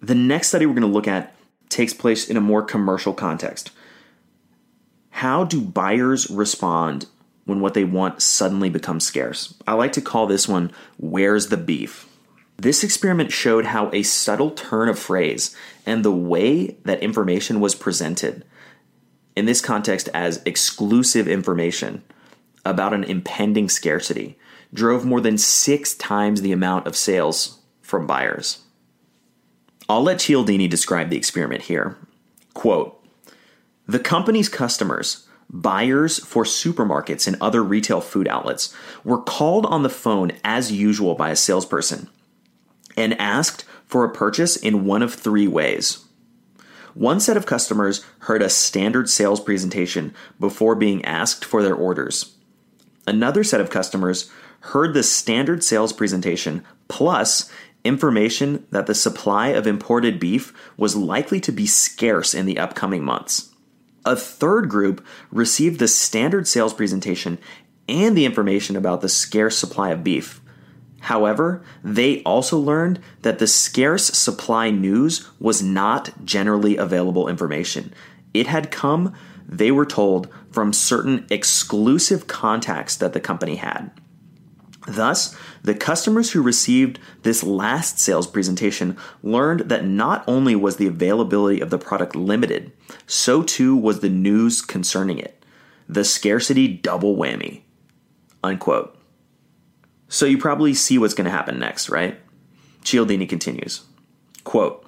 The 0.00 0.14
next 0.14 0.48
study 0.48 0.66
we're 0.66 0.74
going 0.74 0.82
to 0.82 0.88
look 0.88 1.08
at 1.08 1.33
takes 1.68 1.92
place 1.92 2.28
in 2.28 2.36
a 2.36 2.40
more 2.40 2.62
commercial 2.62 3.12
context. 3.12 3.70
How 5.10 5.44
do 5.44 5.60
buyers 5.60 6.28
respond 6.30 7.06
when 7.44 7.60
what 7.60 7.74
they 7.74 7.84
want 7.84 8.22
suddenly 8.22 8.70
becomes 8.70 9.04
scarce? 9.04 9.54
I 9.66 9.74
like 9.74 9.92
to 9.92 10.00
call 10.00 10.26
this 10.26 10.48
one 10.48 10.72
Where's 10.96 11.48
the 11.48 11.56
Beef? 11.56 12.08
This 12.56 12.84
experiment 12.84 13.32
showed 13.32 13.66
how 13.66 13.90
a 13.92 14.02
subtle 14.02 14.50
turn 14.52 14.88
of 14.88 14.98
phrase 14.98 15.54
and 15.84 16.04
the 16.04 16.12
way 16.12 16.76
that 16.84 17.02
information 17.02 17.60
was 17.60 17.74
presented 17.74 18.44
in 19.36 19.46
this 19.46 19.60
context 19.60 20.08
as 20.14 20.42
exclusive 20.44 21.26
information 21.26 22.02
about 22.64 22.94
an 22.94 23.04
impending 23.04 23.68
scarcity 23.68 24.38
drove 24.72 25.04
more 25.04 25.20
than 25.20 25.38
six 25.38 25.94
times 25.94 26.40
the 26.40 26.52
amount 26.52 26.86
of 26.86 26.96
sales 26.96 27.60
from 27.82 28.06
buyers. 28.06 28.63
I'll 29.88 30.02
let 30.02 30.20
Cialdini 30.20 30.68
describe 30.68 31.10
the 31.10 31.16
experiment 31.16 31.62
here. 31.62 31.96
Quote 32.54 33.02
The 33.86 33.98
company's 33.98 34.48
customers, 34.48 35.26
buyers 35.50 36.18
for 36.18 36.44
supermarkets 36.44 37.26
and 37.26 37.36
other 37.40 37.62
retail 37.62 38.00
food 38.00 38.26
outlets, 38.28 38.74
were 39.04 39.20
called 39.20 39.66
on 39.66 39.82
the 39.82 39.90
phone 39.90 40.32
as 40.42 40.72
usual 40.72 41.14
by 41.14 41.30
a 41.30 41.36
salesperson 41.36 42.08
and 42.96 43.18
asked 43.20 43.64
for 43.86 44.04
a 44.04 44.12
purchase 44.12 44.56
in 44.56 44.84
one 44.84 45.02
of 45.02 45.14
three 45.14 45.46
ways. 45.46 46.04
One 46.94 47.20
set 47.20 47.36
of 47.36 47.44
customers 47.44 48.04
heard 48.20 48.40
a 48.40 48.48
standard 48.48 49.10
sales 49.10 49.40
presentation 49.40 50.14
before 50.38 50.76
being 50.76 51.04
asked 51.04 51.44
for 51.44 51.62
their 51.62 51.74
orders. 51.74 52.36
Another 53.06 53.44
set 53.44 53.60
of 53.60 53.68
customers 53.68 54.30
heard 54.60 54.94
the 54.94 55.02
standard 55.02 55.62
sales 55.62 55.92
presentation 55.92 56.64
plus 56.88 57.50
information 57.84 58.66
that 58.70 58.86
the 58.86 58.94
supply 58.94 59.48
of 59.48 59.66
imported 59.66 60.18
beef 60.18 60.52
was 60.76 60.96
likely 60.96 61.40
to 61.40 61.52
be 61.52 61.66
scarce 61.66 62.34
in 62.34 62.46
the 62.46 62.58
upcoming 62.58 63.04
months. 63.04 63.50
A 64.04 64.16
third 64.16 64.68
group 64.68 65.04
received 65.30 65.78
the 65.78 65.88
standard 65.88 66.48
sales 66.48 66.74
presentation 66.74 67.38
and 67.88 68.16
the 68.16 68.24
information 68.24 68.76
about 68.76 69.00
the 69.00 69.08
scarce 69.08 69.56
supply 69.56 69.90
of 69.90 70.04
beef. 70.04 70.40
However, 71.00 71.62
they 71.82 72.22
also 72.22 72.58
learned 72.58 72.98
that 73.22 73.38
the 73.38 73.46
scarce 73.46 74.06
supply 74.06 74.70
news 74.70 75.28
was 75.38 75.62
not 75.62 76.24
generally 76.24 76.78
available 76.78 77.28
information. 77.28 77.92
It 78.32 78.46
had 78.46 78.70
come, 78.70 79.12
they 79.46 79.70
were 79.70 79.84
told, 79.84 80.28
from 80.50 80.72
certain 80.72 81.26
exclusive 81.28 82.26
contacts 82.26 82.96
that 82.96 83.12
the 83.12 83.20
company 83.20 83.56
had. 83.56 83.90
Thus, 84.86 85.34
the 85.62 85.74
customers 85.74 86.32
who 86.32 86.42
received 86.42 86.98
this 87.22 87.42
last 87.42 87.98
sales 87.98 88.26
presentation 88.26 88.98
learned 89.22 89.60
that 89.70 89.84
not 89.84 90.24
only 90.28 90.54
was 90.54 90.76
the 90.76 90.86
availability 90.86 91.60
of 91.60 91.70
the 91.70 91.78
product 91.78 92.14
limited, 92.14 92.72
so 93.06 93.42
too 93.42 93.74
was 93.74 94.00
the 94.00 94.10
news 94.10 94.60
concerning 94.60 95.18
it. 95.18 95.42
The 95.88 96.04
scarcity 96.04 96.68
double 96.68 97.16
whammy. 97.16 97.62
Unquote. 98.42 98.98
So 100.08 100.26
you 100.26 100.36
probably 100.36 100.74
see 100.74 100.98
what's 100.98 101.14
going 101.14 101.24
to 101.24 101.30
happen 101.30 101.58
next, 101.58 101.88
right? 101.88 102.20
Cialdini 102.82 103.26
continues. 103.26 103.84
Quote, 104.44 104.86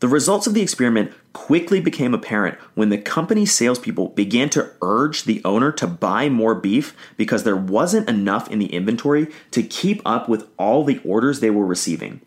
the 0.00 0.08
results 0.08 0.46
of 0.46 0.54
the 0.54 0.60
experiment 0.60 1.12
quickly 1.34 1.80
became 1.80 2.14
apparent 2.14 2.56
when 2.74 2.88
the 2.88 2.96
company's 2.96 3.52
salespeople 3.52 4.08
began 4.10 4.48
to 4.48 4.70
urge 4.80 5.24
the 5.24 5.42
owner 5.44 5.70
to 5.72 5.86
buy 5.86 6.30
more 6.30 6.54
beef 6.54 6.96
because 7.18 7.42
there 7.42 7.56
wasn't 7.56 8.08
enough 8.08 8.50
in 8.50 8.58
the 8.58 8.72
inventory 8.72 9.26
to 9.50 9.62
keep 9.62 10.00
up 10.06 10.26
with 10.26 10.48
all 10.56 10.84
the 10.84 11.00
orders 11.04 11.40
they 11.40 11.50
were 11.50 11.66
receiving. 11.66 12.22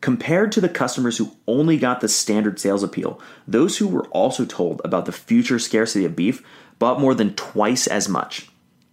Compared 0.00 0.52
to 0.52 0.60
the 0.60 0.68
customers 0.68 1.18
who 1.18 1.32
only 1.46 1.76
got 1.76 2.00
the 2.00 2.08
standard 2.08 2.58
sales 2.58 2.84
appeal, 2.84 3.20
those 3.46 3.78
who 3.78 3.88
were 3.88 4.06
also 4.06 4.44
told 4.44 4.80
about 4.84 5.04
the 5.04 5.12
future 5.12 5.58
scarcity 5.58 6.04
of 6.04 6.16
beef 6.16 6.42
bought 6.78 7.00
more 7.00 7.14
than 7.14 7.34
twice 7.34 7.86
as 7.86 8.08
much. 8.08 8.48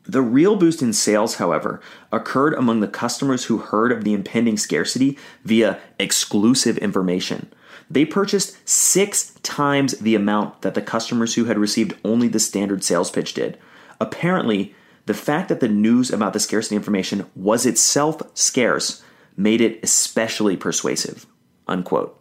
The 0.08 0.22
real 0.22 0.56
boost 0.56 0.82
in 0.82 0.94
sales, 0.94 1.36
however, 1.36 1.82
occurred 2.12 2.54
among 2.56 2.80
the 2.80 2.88
customers 2.88 3.46
who 3.46 3.58
heard 3.58 3.92
of 3.92 4.04
the 4.04 4.14
impending 4.14 4.58
scarcity 4.58 5.18
via 5.44 5.80
exclusive 6.00 6.78
information. 6.80 7.52
They 7.90 8.06
purchased 8.06 8.68
six 8.68 9.32
times 9.44 9.94
the 10.00 10.16
amount 10.16 10.62
that 10.62 10.74
the 10.74 10.82
customers 10.82 11.36
who 11.36 11.46
had 11.46 11.58
received 11.58 11.96
only 12.04 12.28
the 12.28 12.40
standard 12.40 12.84
sales 12.84 13.12
pitch 13.12 13.34
did. 13.34 13.58
Apparently, 14.00 14.74
the 15.06 15.14
fact 15.14 15.50
that 15.50 15.60
the 15.60 15.68
news 15.68 16.12
about 16.12 16.34
the 16.34 16.40
scarcity 16.40 16.76
information 16.76 17.30
was 17.36 17.66
itself 17.66 18.22
scarce 18.34 19.04
made 19.38 19.62
it 19.62 19.80
especially 19.84 20.58
persuasive. 20.58 21.28
Unquote. 21.68 22.20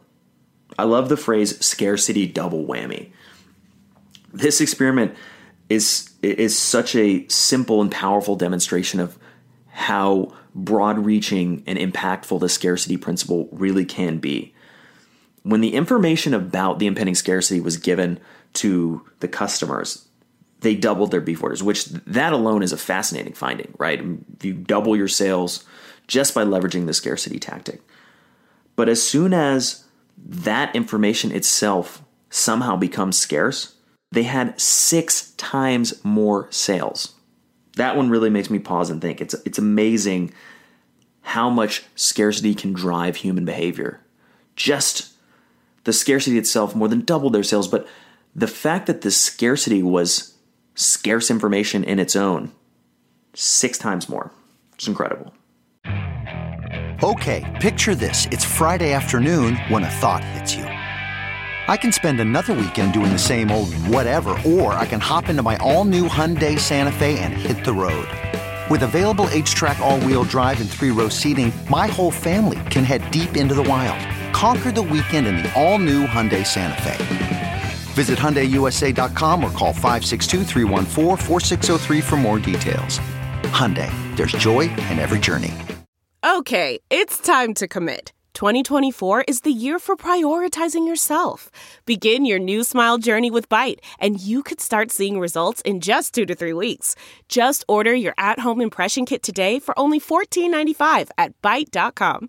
I 0.79 0.85
love 0.85 1.09
the 1.09 1.17
phrase 1.17 1.65
scarcity 1.65 2.27
double 2.27 2.67
whammy. 2.67 3.13
This 4.33 4.61
experiment 4.61 5.15
is 5.69 6.11
is 6.23 6.59
such 6.59 6.95
a 6.95 7.27
simple 7.29 7.81
and 7.81 7.91
powerful 7.91 8.37
demonstration 8.37 9.01
of 9.01 9.19
how 9.69 10.35
broad 10.55 10.99
reaching 10.99 11.63
and 11.67 11.79
impactful 11.79 12.41
the 12.41 12.49
scarcity 12.49 12.97
principle 12.97 13.49
really 13.53 13.85
can 13.85 14.19
be 14.19 14.54
when 15.45 15.61
the 15.61 15.75
information 15.75 16.35
about 16.35 16.79
the 16.79 16.87
impending 16.87 17.15
scarcity 17.15 17.61
was 17.61 17.77
given 17.77 18.19
to 18.55 19.07
the 19.21 19.29
customers, 19.29 20.09
they 20.61 20.75
doubled 20.75 21.11
their 21.11 21.21
beef 21.21 21.43
orders, 21.43 21.63
which 21.63 21.85
that 21.85 22.33
alone 22.33 22.63
is 22.63 22.73
a 22.73 22.79
fascinating 22.79 23.35
finding, 23.35 23.73
right? 23.79 24.03
You 24.43 24.55
double 24.55 24.97
your 24.97 25.09
sales 25.09 25.65
just 26.09 26.35
by 26.35 26.45
leveraging 26.45 26.87
the 26.87 26.95
scarcity 26.95 27.39
tactic. 27.39 27.83
But 28.75 28.89
as 28.89 29.03
soon 29.03 29.35
as 29.35 29.85
that 30.17 30.75
information 30.75 31.31
itself 31.31 32.03
somehow 32.31 32.77
becomes 32.77 33.19
scarce, 33.19 33.75
they 34.13 34.23
had 34.23 34.59
six 34.59 35.33
times 35.33 36.03
more 36.05 36.49
sales. 36.51 37.15
That 37.77 37.97
one 37.97 38.09
really 38.09 38.31
makes 38.31 38.49
me 38.49 38.59
pause 38.59 38.89
and 38.89 39.01
think. 39.03 39.21
It's, 39.21 39.35
it's 39.45 39.59
amazing 39.59 40.33
how 41.21 41.51
much 41.51 41.85
scarcity 41.97 42.55
can 42.55 42.73
drive 42.73 43.17
human 43.17 43.45
behavior. 43.45 44.01
Just 44.57 45.14
the 45.85 45.93
scarcity 45.93 46.39
itself 46.39 46.75
more 46.75 46.89
than 46.89 47.01
doubled 47.01 47.35
their 47.35 47.43
sales, 47.43 47.69
but 47.69 47.87
the 48.35 48.47
fact 48.47 48.87
that 48.87 49.03
the 49.03 49.11
scarcity 49.11 49.83
was 49.83 50.35
scarce 50.75 51.31
information 51.31 51.85
in 51.85 51.99
its 51.99 52.17
own, 52.17 52.51
six 53.35 53.79
times 53.79 54.09
more. 54.09 54.33
It's 54.75 54.89
incredible. 54.89 55.33
Okay, 57.03 57.59
picture 57.61 57.95
this. 57.95 58.27
It's 58.31 58.45
Friday 58.45 58.93
afternoon 58.93 59.57
when 59.69 59.85
a 59.85 59.91
thought 59.91 60.25
hits 60.25 60.55
you. 60.55 60.65
I 60.65 61.77
can 61.77 61.93
spend 61.93 62.21
another 62.21 62.53
weekend 62.55 62.93
doing 62.93 63.13
the 63.13 63.19
same 63.19 63.51
old 63.51 63.73
whatever, 63.89 64.31
or 64.45 64.75
I 64.75 64.87
can 64.87 65.01
hop 65.01 65.29
into 65.29 65.43
my 65.43 65.57
all 65.59 65.85
new 65.85 66.09
Hyundai 66.09 66.59
Santa 66.59 66.93
Fe 66.93 67.19
and 67.19 67.33
hit 67.33 67.65
the 67.65 67.73
road. 67.73 68.09
With 68.71 68.83
available 68.83 69.27
HTRAC, 69.27 69.79
all 69.81 70.01
wheel 70.01 70.25
drive, 70.25 70.61
and 70.61 70.69
three 70.69 70.91
row 70.91 71.09
seating, 71.09 71.53
my 71.69 71.87
whole 71.87 72.11
family 72.11 72.61
can 72.71 72.85
head 72.85 73.11
deep 73.11 73.37
into 73.37 73.55
the 73.55 73.63
wild 73.63 74.14
Conquer 74.35 74.73
the 74.73 74.83
weekend 74.83 75.29
in 75.29 75.37
the 75.37 75.53
all-new 75.55 76.07
Hyundai 76.07 76.45
Santa 76.45 76.83
Fe. 76.83 77.63
Visit 77.95 78.19
HyundaiUSA.com 78.19 79.45
or 79.45 79.51
call 79.53 79.73
562 79.73 82.03
for 82.03 82.17
more 82.17 82.41
details. 82.41 82.99
Hyundai, 83.55 83.89
there's 84.17 84.33
joy 84.33 84.63
in 84.91 84.99
every 84.99 85.21
journey. 85.21 85.55
Okay, 86.25 86.81
it's 86.91 87.19
time 87.19 87.55
to 87.55 87.69
commit. 87.69 88.11
2024 88.35 89.23
is 89.29 89.43
the 89.43 89.53
year 89.53 89.79
for 89.79 89.95
prioritizing 89.95 90.89
yourself. 90.89 91.53
Begin 91.87 92.25
your 92.25 92.41
new 92.41 92.65
smile 92.65 92.99
journey 92.99 93.31
with 93.31 93.49
Byte, 93.49 93.79
and 94.01 94.21
you 94.21 94.43
could 94.43 94.61
start 94.61 94.91
seeing 94.91 95.21
results 95.21 95.61
in 95.61 95.79
just 95.79 96.13
two 96.13 96.27
to 96.27 96.35
three 96.35 96.53
weeks. 96.53 96.97
Just 97.29 97.65
order 97.69 97.95
your 97.95 98.15
at-home 98.19 98.61
impression 98.61 99.07
kit 99.07 99.23
today 99.23 99.61
for 99.61 99.79
only 99.79 100.01
$14.95 100.01 101.11
at 101.17 101.41
Byte.com. 101.41 102.29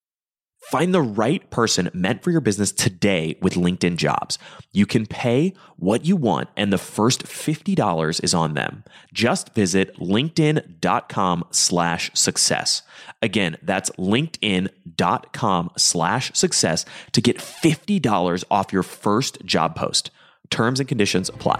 Find 0.65 0.93
the 0.93 1.01
right 1.01 1.49
person 1.49 1.89
meant 1.91 2.23
for 2.23 2.29
your 2.29 2.39
business 2.39 2.71
today 2.71 3.35
with 3.41 3.55
LinkedIn 3.55 3.95
Jobs. 3.95 4.37
You 4.71 4.85
can 4.85 5.07
pay 5.07 5.53
what 5.77 6.05
you 6.05 6.15
want, 6.15 6.49
and 6.55 6.71
the 6.71 6.77
first 6.77 7.23
$50 7.23 8.23
is 8.23 8.33
on 8.35 8.53
them. 8.53 8.83
Just 9.11 9.55
visit 9.55 9.95
linkedin.com 9.97 11.45
slash 11.49 12.11
success. 12.13 12.83
Again, 13.23 13.57
that's 13.63 13.89
linkedin.com 13.91 15.71
slash 15.77 16.31
success 16.35 16.85
to 17.13 17.21
get 17.21 17.37
$50 17.39 18.43
off 18.51 18.71
your 18.71 18.83
first 18.83 19.43
job 19.43 19.75
post. 19.75 20.11
Terms 20.51 20.79
and 20.79 20.87
conditions 20.87 21.29
apply. 21.29 21.59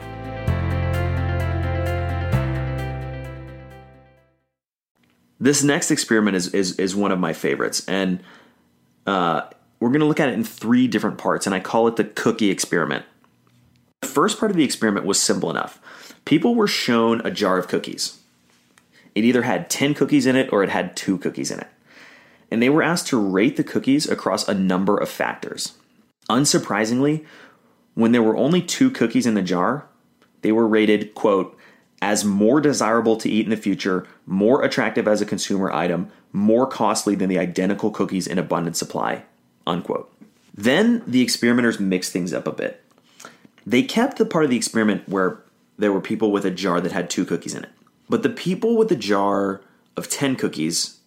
This 5.40 5.64
next 5.64 5.90
experiment 5.90 6.36
is, 6.36 6.54
is, 6.54 6.78
is 6.78 6.96
one 6.96 7.12
of 7.12 7.18
my 7.18 7.34
favorites. 7.34 7.84
And 7.88 8.22
uh, 9.06 9.42
we're 9.80 9.90
going 9.90 10.02
to 10.02 10.06
look 10.06 10.20
at 10.20 10.30
it 10.30 10.34
in 10.34 10.44
three 10.44 10.88
different 10.88 11.18
parts, 11.18 11.46
and 11.46 11.56
I 11.56 11.60
call 11.60 11.88
it 11.88 11.96
the 11.96 12.04
cookie 12.04 12.50
experiment. 12.50 13.06
The 14.02 14.08
first 14.08 14.40
part 14.40 14.52
of 14.52 14.58
the 14.58 14.64
experiment 14.64 15.06
was 15.06 15.22
simple 15.22 15.50
enough. 15.50 15.80
People 16.26 16.56
were 16.56 16.68
shown 16.68 17.22
a 17.26 17.32
jar 17.32 17.58
of 17.58 17.68
cookies. 17.68 18.20
It 19.16 19.26
either 19.26 19.44
had 19.44 19.70
10 19.70 19.94
cookies 19.94 20.26
in 20.26 20.36
it 20.36 20.52
or 20.52 20.64
it 20.64 20.70
had 20.70 20.96
two 20.96 21.18
cookies 21.18 21.52
in 21.52 21.60
it. 21.60 21.68
And 22.50 22.62
they 22.62 22.70
were 22.70 22.84
asked 22.84 23.08
to 23.08 23.20
rate 23.20 23.58
the 23.58 23.64
cookies 23.64 24.10
across 24.10 24.48
a 24.48 24.54
number 24.54 24.98
of 24.98 25.10
factors. 25.10 25.74
Unsurprisingly, 26.30 27.26
when 27.94 28.12
there 28.12 28.24
were 28.24 28.38
only 28.38 28.62
two 28.62 28.90
cookies 28.90 29.26
in 29.26 29.34
the 29.34 29.42
jar, 29.42 29.88
they 30.42 30.52
were 30.52 30.68
rated, 30.68 31.14
quote, 31.14 31.58
as 32.02 32.26
more 32.26 32.60
desirable 32.60 33.16
to 33.18 33.30
eat 33.30 33.46
in 33.46 33.52
the 33.52 33.58
future, 33.58 34.08
more 34.26 34.64
attractive 34.64 35.08
as 35.08 35.22
a 35.22 35.26
consumer 35.26 35.72
item, 35.72 36.12
more 36.34 36.67
costly 36.67 37.15
than 37.15 37.30
the 37.30 37.39
identical 37.39 37.91
cookies 37.91 38.28
in 38.28 38.38
abundant 38.38 38.78
supply. 38.78 39.24
Unquote. 39.67 40.12
Then 40.54 41.04
the 41.08 41.22
experimenters 41.22 41.80
mixed 41.80 42.12
things 42.12 42.34
up 42.34 42.48
a 42.48 42.52
bit. 42.52 42.84
They 43.65 43.84
kept 43.84 44.17
the 44.17 44.26
part 44.26 44.44
of 44.44 44.50
the 44.50 44.58
experiment 44.58 45.08
where 45.08 45.41
there 45.78 45.94
were 45.94 46.02
people 46.02 46.32
with 46.32 46.46
a 46.46 46.52
jar 46.52 46.82
that 46.82 46.91
had 46.91 47.10
two 47.10 47.26
cookies 47.26 47.56
in 47.56 47.63
it. 47.63 47.72
But 48.10 48.24
the 48.24 48.30
people 48.30 48.76
with 48.76 48.89
the 48.89 48.96
jar 48.96 49.62
of 49.96 50.10
10 50.10 50.36
cookies 50.36 51.00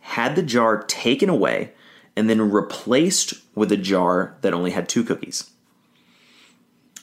had 0.00 0.36
the 0.36 0.42
jar 0.42 0.82
taken 0.82 1.28
away 1.28 1.72
and 2.16 2.28
then 2.28 2.50
replaced 2.50 3.34
with 3.54 3.72
a 3.72 3.76
jar 3.76 4.36
that 4.40 4.54
only 4.54 4.70
had 4.70 4.88
two 4.88 5.04
cookies. 5.04 5.50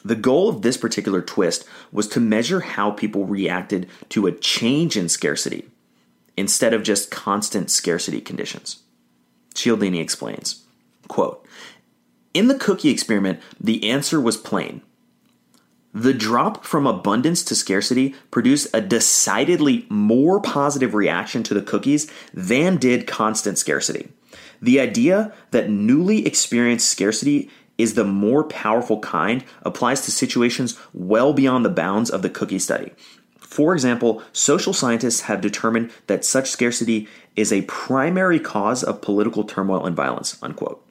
The 0.04 0.16
goal 0.16 0.50
of 0.50 0.62
this 0.62 0.78
particular 0.78 1.22
twist 1.22 1.66
was 1.92 2.08
to 2.10 2.20
measure 2.20 2.62
how 2.62 2.92
people 2.92 3.26
reacted 3.26 3.88
to 4.10 4.26
a 4.26 4.32
change 4.32 4.98
in 4.98 5.10
scarcity 5.10 5.71
instead 6.38 6.74
of 6.74 6.84
just 6.84 7.12
constant 7.12 7.70
scarcity 7.70 8.22
conditions. 8.22 8.84
Cialdini 9.54 10.00
explains, 10.00 10.64
quote, 11.08 11.46
In 12.34 12.48
the 12.48 12.58
cookie 12.58 12.90
experiment, 12.90 13.40
the 13.60 13.90
answer 13.90 14.20
was 14.20 14.38
plain. 14.38 14.82
The 15.94 16.14
drop 16.14 16.64
from 16.64 16.88
abundance 16.88 17.44
to 17.44 17.56
scarcity 17.56 18.16
produced 18.32 18.70
a 18.74 18.80
decidedly 18.80 19.86
more 19.90 20.40
positive 20.40 20.94
reaction 20.94 21.44
to 21.44 21.54
the 21.54 21.62
cookies 21.62 22.10
than 22.34 22.78
did 22.78 23.08
constant 23.08 23.58
scarcity. 23.58 24.10
The 24.62 24.80
idea 24.80 25.34
that 25.52 25.70
newly 25.70 26.26
experienced 26.26 26.90
scarcity 26.90 27.50
is 27.78 27.96
the 27.96 28.06
more 28.06 28.44
powerful 28.44 29.00
kind 29.00 29.44
applies 29.64 30.02
to 30.02 30.12
situations 30.12 30.78
well 30.94 31.34
beyond 31.34 31.66
the 31.66 31.70
bounds 31.70 32.10
of 32.10 32.22
the 32.22 32.30
cookie 32.30 32.60
study. 32.60 32.92
For 33.52 33.74
example, 33.74 34.24
social 34.32 34.72
scientists 34.72 35.22
have 35.22 35.42
determined 35.42 35.92
that 36.08 36.24
such 36.24 36.50
scarcity 36.50 37.10
is 37.36 37.52
a 37.52 37.64
primary 37.64 38.40
cause 38.40 38.82
of 38.82 39.02
political 39.02 39.44
turmoil 39.44 39.86
and 39.86 39.94
violence. 39.94 40.42
Unquote. 40.42 40.82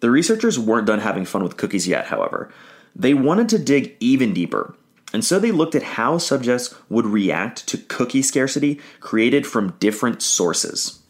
The 0.00 0.10
researchers 0.10 0.58
weren't 0.58 0.86
done 0.86 0.98
having 0.98 1.24
fun 1.24 1.42
with 1.42 1.56
cookies 1.56 1.88
yet, 1.88 2.08
however. 2.08 2.52
They 2.94 3.14
wanted 3.14 3.48
to 3.48 3.58
dig 3.58 3.96
even 4.00 4.34
deeper, 4.34 4.76
and 5.14 5.24
so 5.24 5.38
they 5.38 5.50
looked 5.50 5.74
at 5.74 5.82
how 5.82 6.18
subjects 6.18 6.74
would 6.90 7.06
react 7.06 7.66
to 7.68 7.78
cookie 7.78 8.20
scarcity 8.20 8.80
created 9.00 9.46
from 9.46 9.74
different 9.80 10.20
sources. 10.20 11.02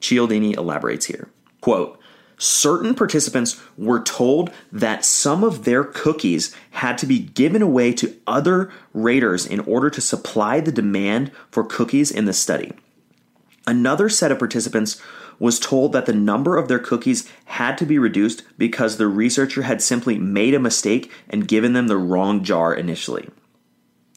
Cialdini 0.00 0.52
elaborates 0.52 1.06
here. 1.06 1.30
Quote, 1.62 1.98
certain 2.38 2.94
participants 2.94 3.60
were 3.76 4.02
told 4.02 4.50
that 4.72 5.04
some 5.04 5.44
of 5.44 5.64
their 5.64 5.84
cookies 5.84 6.54
had 6.72 6.98
to 6.98 7.06
be 7.06 7.18
given 7.18 7.62
away 7.62 7.92
to 7.92 8.16
other 8.26 8.70
raters 8.92 9.46
in 9.46 9.60
order 9.60 9.90
to 9.90 10.00
supply 10.00 10.60
the 10.60 10.72
demand 10.72 11.30
for 11.50 11.64
cookies 11.64 12.10
in 12.10 12.24
the 12.24 12.32
study. 12.32 12.72
Another 13.66 14.08
set 14.08 14.32
of 14.32 14.38
participants 14.38 15.00
was 15.38 15.58
told 15.58 15.92
that 15.92 16.06
the 16.06 16.12
number 16.12 16.56
of 16.56 16.68
their 16.68 16.78
cookies 16.78 17.28
had 17.46 17.76
to 17.78 17.86
be 17.86 17.98
reduced 17.98 18.42
because 18.58 18.96
the 18.96 19.08
researcher 19.08 19.62
had 19.62 19.82
simply 19.82 20.18
made 20.18 20.54
a 20.54 20.60
mistake 20.60 21.10
and 21.28 21.48
given 21.48 21.72
them 21.72 21.88
the 21.88 21.96
wrong 21.96 22.44
jar 22.44 22.74
initially. 22.74 23.28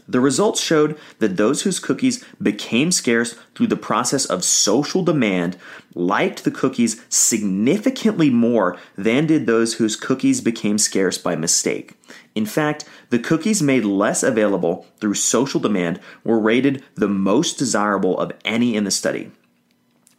The 0.07 0.19
results 0.21 0.61
showed 0.61 0.97
that 1.19 1.35
those 1.35 1.63
whose 1.63 1.79
cookies 1.79 2.23
became 2.41 2.91
scarce 2.91 3.35
through 3.55 3.67
the 3.67 3.75
process 3.75 4.25
of 4.25 4.43
social 4.43 5.03
demand 5.03 5.57
liked 5.93 6.43
the 6.43 6.51
cookies 6.51 7.01
significantly 7.09 8.29
more 8.29 8.77
than 8.97 9.27
did 9.27 9.45
those 9.45 9.75
whose 9.75 9.95
cookies 9.97 10.39
became 10.39 10.77
scarce 10.77 11.17
by 11.17 11.35
mistake. 11.35 11.93
In 12.35 12.45
fact, 12.45 12.85
the 13.09 13.19
cookies 13.19 13.61
made 13.61 13.83
less 13.83 14.23
available 14.23 14.85
through 14.99 15.15
social 15.15 15.59
demand 15.59 15.99
were 16.23 16.39
rated 16.39 16.83
the 16.95 17.09
most 17.09 17.57
desirable 17.57 18.17
of 18.17 18.31
any 18.45 18.75
in 18.75 18.85
the 18.85 18.91
study. 18.91 19.31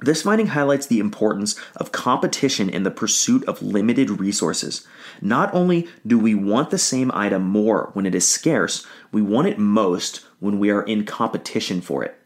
This 0.00 0.22
finding 0.22 0.48
highlights 0.48 0.86
the 0.86 1.00
importance 1.00 1.56
of 1.74 1.90
competition 1.90 2.70
in 2.70 2.84
the 2.84 2.90
pursuit 2.90 3.44
of 3.48 3.62
limited 3.62 4.20
resources. 4.20 4.86
Not 5.20 5.52
only 5.52 5.88
do 6.06 6.18
we 6.18 6.36
want 6.36 6.70
the 6.70 6.78
same 6.78 7.10
item 7.12 7.42
more 7.42 7.90
when 7.94 8.06
it 8.06 8.14
is 8.14 8.26
scarce, 8.26 8.86
we 9.10 9.22
want 9.22 9.48
it 9.48 9.58
most 9.58 10.24
when 10.38 10.60
we 10.60 10.70
are 10.70 10.82
in 10.82 11.04
competition 11.04 11.80
for 11.80 12.04
it. 12.04 12.16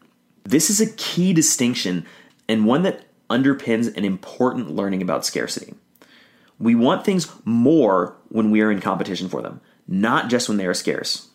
This 0.43 0.69
is 0.69 0.81
a 0.81 0.91
key 0.93 1.33
distinction 1.33 2.05
and 2.47 2.65
one 2.65 2.83
that 2.83 3.05
underpins 3.29 3.95
an 3.97 4.05
important 4.05 4.69
learning 4.69 5.01
about 5.01 5.25
scarcity. 5.25 5.73
We 6.59 6.75
want 6.75 7.03
things 7.03 7.31
more 7.43 8.15
when 8.29 8.51
we 8.51 8.61
are 8.61 8.71
in 8.71 8.81
competition 8.81 9.29
for 9.29 9.41
them, 9.41 9.61
not 9.87 10.29
just 10.29 10.47
when 10.47 10.57
they 10.57 10.67
are 10.67 10.75
scarce. 10.75 11.29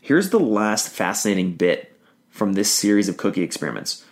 Here's 0.00 0.30
the 0.30 0.40
last 0.40 0.88
fascinating 0.88 1.54
bit 1.54 1.96
from 2.28 2.54
this 2.54 2.72
series 2.72 3.08
of 3.08 3.16
cookie 3.16 3.42
experiments. 3.42 4.04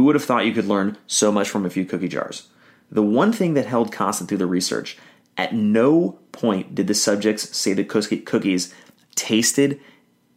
Who 0.00 0.04
would 0.04 0.14
have 0.14 0.24
thought 0.24 0.46
you 0.46 0.54
could 0.54 0.64
learn 0.64 0.96
so 1.06 1.30
much 1.30 1.50
from 1.50 1.66
a 1.66 1.68
few 1.68 1.84
cookie 1.84 2.08
jars? 2.08 2.48
The 2.90 3.02
one 3.02 3.34
thing 3.34 3.52
that 3.52 3.66
held 3.66 3.92
constant 3.92 4.30
through 4.30 4.38
the 4.38 4.46
research 4.46 4.96
at 5.36 5.54
no 5.54 6.18
point 6.32 6.74
did 6.74 6.86
the 6.86 6.94
subjects 6.94 7.54
say 7.54 7.74
the 7.74 7.84
cookies 7.84 8.74
tasted 9.14 9.78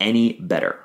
any 0.02 0.34
better. 0.34 0.84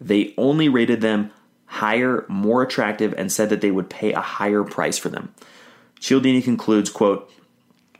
They 0.00 0.34
only 0.38 0.68
rated 0.68 1.00
them 1.00 1.32
higher, 1.66 2.24
more 2.28 2.62
attractive, 2.62 3.12
and 3.18 3.32
said 3.32 3.48
that 3.48 3.60
they 3.60 3.72
would 3.72 3.90
pay 3.90 4.12
a 4.12 4.20
higher 4.20 4.62
price 4.62 4.98
for 4.98 5.08
them. 5.08 5.34
Cialdini 5.98 6.42
concludes, 6.42 6.90
quote, 6.90 7.28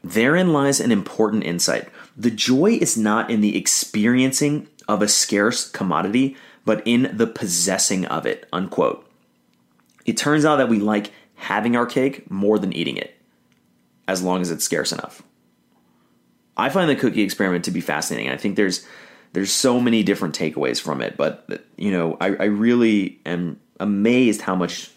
Therein 0.04 0.52
lies 0.52 0.78
an 0.78 0.92
important 0.92 1.42
insight. 1.42 1.88
The 2.16 2.30
joy 2.30 2.78
is 2.80 2.96
not 2.96 3.28
in 3.28 3.40
the 3.40 3.56
experiencing 3.56 4.68
of 4.86 5.02
a 5.02 5.08
scarce 5.08 5.68
commodity, 5.68 6.36
but 6.64 6.80
in 6.84 7.10
the 7.12 7.26
possessing 7.26 8.04
of 8.04 8.24
it, 8.24 8.48
unquote. 8.52 9.08
It 10.04 10.16
turns 10.16 10.44
out 10.44 10.56
that 10.56 10.68
we 10.68 10.78
like 10.78 11.12
having 11.34 11.76
our 11.76 11.86
cake 11.86 12.30
more 12.30 12.58
than 12.58 12.72
eating 12.72 12.96
it, 12.96 13.14
as 14.08 14.22
long 14.22 14.40
as 14.40 14.50
it's 14.50 14.64
scarce 14.64 14.92
enough. 14.92 15.22
I 16.56 16.68
find 16.68 16.88
the 16.88 16.96
cookie 16.96 17.22
experiment 17.22 17.64
to 17.64 17.70
be 17.70 17.80
fascinating. 17.80 18.30
I 18.30 18.36
think 18.36 18.56
there's 18.56 18.86
there's 19.32 19.50
so 19.50 19.80
many 19.80 20.02
different 20.02 20.38
takeaways 20.38 20.80
from 20.80 21.00
it, 21.00 21.16
but 21.16 21.46
you 21.76 21.90
know, 21.90 22.16
I, 22.20 22.26
I 22.26 22.44
really 22.44 23.20
am 23.24 23.58
amazed 23.80 24.42
how 24.42 24.54
much 24.54 24.90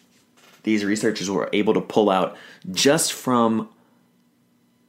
these 0.63 0.83
researchers 0.83 1.29
were 1.29 1.49
able 1.53 1.73
to 1.75 1.81
pull 1.81 2.09
out 2.09 2.35
just 2.71 3.13
from 3.13 3.69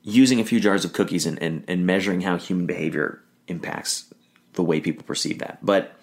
using 0.02 0.40
a 0.40 0.44
few 0.44 0.58
jars 0.58 0.84
of 0.84 0.92
cookies 0.92 1.26
and, 1.26 1.40
and, 1.42 1.64
and 1.68 1.86
measuring 1.86 2.22
how 2.22 2.38
human 2.38 2.66
behavior 2.66 3.22
impacts 3.46 4.12
the 4.54 4.62
way 4.62 4.80
people 4.80 5.04
perceive 5.04 5.38
that. 5.38 5.58
But 5.62 5.94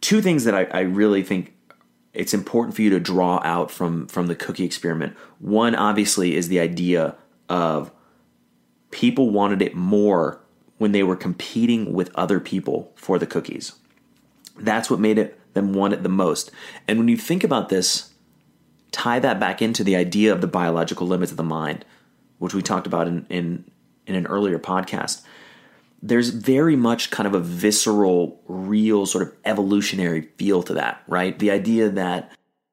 two 0.00 0.20
things 0.20 0.44
that 0.44 0.54
I, 0.54 0.64
I 0.64 0.80
really 0.80 1.22
think 1.22 1.55
it's 2.16 2.34
important 2.34 2.74
for 2.74 2.82
you 2.82 2.90
to 2.90 3.00
draw 3.00 3.40
out 3.44 3.70
from 3.70 4.06
from 4.08 4.26
the 4.26 4.34
cookie 4.34 4.64
experiment. 4.64 5.16
One 5.38 5.74
obviously 5.74 6.34
is 6.34 6.48
the 6.48 6.60
idea 6.60 7.14
of 7.48 7.92
people 8.90 9.30
wanted 9.30 9.62
it 9.62 9.74
more 9.74 10.40
when 10.78 10.92
they 10.92 11.02
were 11.02 11.16
competing 11.16 11.92
with 11.92 12.10
other 12.14 12.40
people 12.40 12.92
for 12.96 13.18
the 13.18 13.26
cookies. 13.26 13.74
That's 14.58 14.90
what 14.90 15.00
made 15.00 15.18
it 15.18 15.38
them 15.54 15.72
want 15.72 15.94
it 15.94 16.02
the 16.02 16.08
most. 16.08 16.50
And 16.86 16.98
when 16.98 17.08
you 17.08 17.16
think 17.16 17.44
about 17.44 17.68
this, 17.68 18.12
tie 18.92 19.18
that 19.18 19.40
back 19.40 19.60
into 19.62 19.84
the 19.84 19.96
idea 19.96 20.32
of 20.32 20.40
the 20.40 20.46
biological 20.46 21.06
limits 21.06 21.30
of 21.30 21.36
the 21.36 21.42
mind. 21.42 21.84
which 22.38 22.54
we 22.54 22.62
talked 22.62 22.86
about 22.86 23.08
in, 23.08 23.26
in, 23.30 23.64
in 24.06 24.14
an 24.14 24.26
earlier 24.26 24.58
podcast, 24.58 25.22
there's 26.02 26.30
very 26.30 26.76
much 26.76 27.10
kind 27.10 27.26
of 27.26 27.34
a 27.34 27.40
visceral, 27.40 28.40
real 28.46 29.06
sort 29.06 29.26
of 29.26 29.34
evolutionary 29.44 30.22
feel 30.38 30.62
to 30.62 30.74
that, 30.74 31.02
right? 31.06 31.38
The 31.38 31.50
idea 31.50 31.88
that 31.88 32.32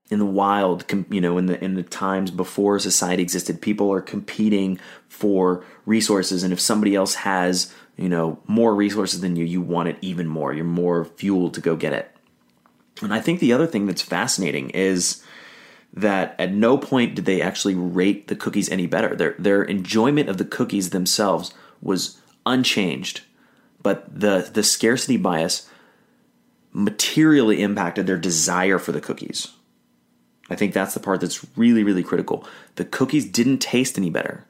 in 0.09 0.19
the 0.19 0.25
wild, 0.25 0.85
you 1.09 1.21
know, 1.21 1.37
in 1.37 1.47
the 1.47 1.63
in 1.63 1.75
the 1.75 1.83
times 1.83 2.29
before 2.31 2.77
society 2.79 3.23
existed, 3.23 3.61
people 3.61 3.91
are 3.91 4.01
competing 4.01 4.79
for 5.07 5.65
resources, 5.85 6.43
and 6.43 6.53
if 6.53 6.59
somebody 6.59 6.95
else 6.95 7.15
has, 7.15 7.73
you 7.97 8.09
know, 8.09 8.39
more 8.45 8.75
resources 8.75 9.21
than 9.21 9.35
you, 9.35 9.45
you 9.45 9.61
want 9.61 9.89
it 9.89 9.97
even 10.01 10.27
more. 10.27 10.53
You're 10.53 10.65
more 10.65 11.05
fueled 11.05 11.53
to 11.55 11.61
go 11.61 11.75
get 11.75 11.93
it. 11.93 12.11
And 13.01 13.13
I 13.13 13.21
think 13.21 13.39
the 13.39 13.53
other 13.53 13.65
thing 13.65 13.87
that's 13.87 14.01
fascinating 14.01 14.69
is 14.71 15.23
that 15.93 16.35
at 16.39 16.51
no 16.51 16.77
point 16.77 17.15
did 17.15 17.25
they 17.25 17.41
actually 17.41 17.75
rate 17.75 18.27
the 18.27 18.35
cookies 18.35 18.69
any 18.69 18.87
better. 18.87 19.15
Their 19.15 19.35
their 19.39 19.63
enjoyment 19.63 20.29
of 20.29 20.37
the 20.37 20.45
cookies 20.45 20.89
themselves 20.89 21.53
was 21.81 22.19
unchanged, 22.45 23.21
but 23.81 24.19
the 24.19 24.49
the 24.53 24.63
scarcity 24.63 25.17
bias 25.17 25.69
materially 26.71 27.61
impacted 27.61 28.07
their 28.07 28.17
desire 28.17 28.79
for 28.79 28.91
the 28.91 29.01
cookies. 29.01 29.49
I 30.49 30.55
think 30.55 30.73
that's 30.73 30.93
the 30.93 30.99
part 30.99 31.21
that's 31.21 31.45
really 31.57 31.83
really 31.83 32.03
critical. 32.03 32.47
The 32.75 32.85
cookies 32.85 33.25
didn't 33.25 33.59
taste 33.59 33.97
any 33.97 34.09
better, 34.09 34.45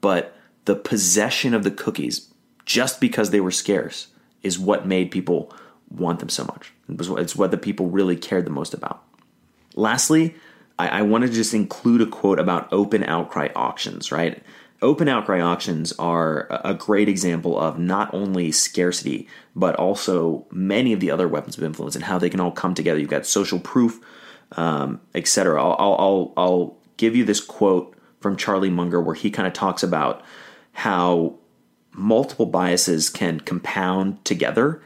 but 0.00 0.36
the 0.64 0.76
possession 0.76 1.54
of 1.54 1.64
the 1.64 1.70
cookies 1.70 2.32
just 2.64 3.00
because 3.00 3.30
they 3.30 3.40
were 3.40 3.50
scarce 3.50 4.08
is 4.42 4.58
what 4.58 4.86
made 4.86 5.10
people 5.10 5.52
want 5.90 6.18
them 6.20 6.28
so 6.28 6.44
much. 6.44 6.72
It's 6.88 7.36
what 7.36 7.50
the 7.50 7.58
people 7.58 7.88
really 7.88 8.16
cared 8.16 8.46
the 8.46 8.50
most 8.50 8.74
about. 8.74 9.02
Lastly, 9.74 10.34
I, 10.78 10.88
I 10.88 11.02
want 11.02 11.24
to 11.24 11.30
just 11.30 11.54
include 11.54 12.00
a 12.00 12.06
quote 12.06 12.38
about 12.38 12.72
open 12.72 13.04
outcry 13.04 13.48
auctions, 13.54 14.10
right? 14.10 14.42
Open 14.82 15.08
outcry 15.08 15.40
auctions 15.40 15.92
are 15.98 16.46
a 16.64 16.74
great 16.74 17.08
example 17.08 17.58
of 17.58 17.78
not 17.78 18.12
only 18.12 18.52
scarcity, 18.52 19.28
but 19.56 19.74
also 19.76 20.46
many 20.50 20.92
of 20.92 21.00
the 21.00 21.10
other 21.10 21.28
weapons 21.28 21.56
of 21.56 21.62
influence 21.62 21.94
and 21.94 22.04
how 22.04 22.18
they 22.18 22.28
can 22.28 22.40
all 22.40 22.50
come 22.50 22.74
together. 22.74 22.98
You've 22.98 23.08
got 23.08 23.24
social 23.24 23.58
proof, 23.58 24.00
um, 24.52 25.00
etc. 25.14 25.62
I'll, 25.62 25.76
I'll, 25.78 26.32
I'll 26.36 26.76
give 26.96 27.16
you 27.16 27.24
this 27.24 27.40
quote 27.40 27.96
from 28.20 28.36
Charlie 28.36 28.70
Munger 28.70 29.00
where 29.00 29.14
he 29.14 29.30
kind 29.30 29.46
of 29.46 29.54
talks 29.54 29.82
about 29.82 30.22
how 30.72 31.38
multiple 31.92 32.46
biases 32.46 33.08
can 33.08 33.40
compound 33.40 34.22
together 34.24 34.82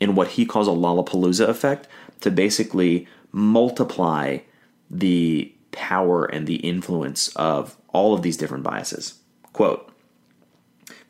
in 0.00 0.14
what 0.14 0.28
he 0.28 0.46
calls 0.46 0.68
a 0.68 0.72
Lollapalooza 0.72 1.48
effect 1.48 1.88
to 2.20 2.30
basically 2.30 3.06
multiply 3.32 4.38
the 4.90 5.52
power 5.72 6.24
and 6.24 6.46
the 6.46 6.56
influence 6.56 7.28
of 7.34 7.76
all 7.88 8.14
of 8.14 8.22
these 8.22 8.36
different 8.36 8.62
biases. 8.62 9.18
Quote 9.52 9.92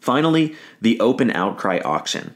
Finally, 0.01 0.55
the 0.81 0.99
open 1.01 1.31
outcry 1.31 1.81
auction. 1.85 2.35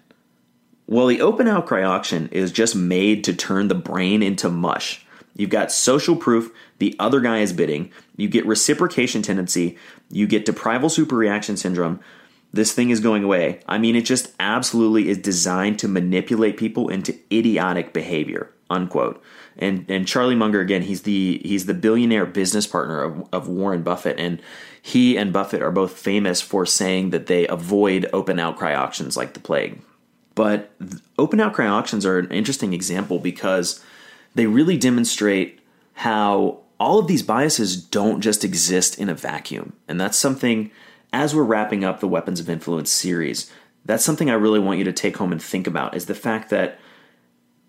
Well, 0.87 1.09
the 1.09 1.21
open 1.21 1.49
outcry 1.49 1.83
auction 1.83 2.29
is 2.31 2.53
just 2.53 2.77
made 2.77 3.25
to 3.25 3.35
turn 3.35 3.67
the 3.67 3.75
brain 3.75 4.23
into 4.23 4.49
mush. 4.49 5.05
You've 5.35 5.51
got 5.51 5.73
social 5.73 6.17
proof, 6.17 6.51
the 6.79 6.95
other 6.99 7.21
guy 7.21 7.41
is 7.41 7.53
bidding, 7.53 7.91
you 8.17 8.29
get 8.29 8.47
reciprocation 8.47 9.21
tendency, 9.21 9.77
you 10.11 10.27
get 10.27 10.47
deprival 10.47 10.85
superreaction 10.85 11.59
syndrome. 11.59 12.01
This 12.53 12.73
thing 12.73 12.91
is 12.91 13.01
going 13.01 13.25
away. 13.25 13.61
I 13.69 13.79
mean, 13.79 13.97
it 13.97 14.07
just 14.07 14.33
absolutely 14.39 15.09
is 15.09 15.19
designed 15.19 15.79
to 15.81 15.89
manipulate 15.89 16.57
people 16.57 16.89
into 16.89 17.19
idiotic 17.31 17.93
behavior. 17.93 18.51
Unquote 18.69 19.23
and 19.57 19.89
and 19.89 20.09
Charlie 20.09 20.35
Munger 20.35 20.61
again 20.61 20.83
he's 20.83 21.03
the 21.03 21.41
he's 21.45 21.67
the 21.67 21.75
billionaire 21.75 22.27
business 22.27 22.67
partner 22.67 23.03
of, 23.03 23.29
of 23.33 23.49
Warren 23.49 23.83
Buffett 23.83 24.19
and 24.19 24.43
he 24.83 25.17
and 25.17 25.33
Buffett 25.33 25.63
are 25.63 25.71
both 25.71 25.99
famous 25.99 26.41
for 26.41 26.67
saying 26.67 27.11
that 27.11 27.27
they 27.27 27.47
avoid 27.47 28.09
open 28.13 28.39
outcry 28.39 28.75
auctions 28.75 29.17
like 29.17 29.35
the 29.35 29.41
plague. 29.41 29.81
But 30.37 30.71
open 31.19 31.41
outcry 31.41 31.67
auctions 31.67 32.07
are 32.07 32.19
an 32.19 32.31
interesting 32.31 32.73
example 32.73 33.19
because 33.19 33.83
they 34.35 34.47
really 34.47 34.77
demonstrate 34.77 35.61
how 35.95 36.61
all 36.79 36.99
of 36.99 37.07
these 37.07 37.23
biases 37.23 37.77
don't 37.77 38.21
just 38.21 38.45
exist 38.45 38.99
in 38.99 39.09
a 39.09 39.15
vacuum. 39.15 39.73
And 39.89 40.01
that's 40.01 40.19
something 40.19 40.71
as 41.13 41.35
we're 41.35 41.43
wrapping 41.43 41.85
up 41.85 42.01
the 42.01 42.07
Weapons 42.07 42.39
of 42.39 42.51
Influence 42.51 42.91
series, 42.91 43.51
that's 43.85 44.05
something 44.05 44.29
I 44.29 44.35
really 44.35 44.59
want 44.59 44.79
you 44.79 44.85
to 44.85 44.93
take 44.93 45.17
home 45.17 45.33
and 45.33 45.43
think 45.43 45.67
about 45.67 45.97
is 45.97 46.07
the 46.07 46.15
fact 46.15 46.51
that 46.51 46.79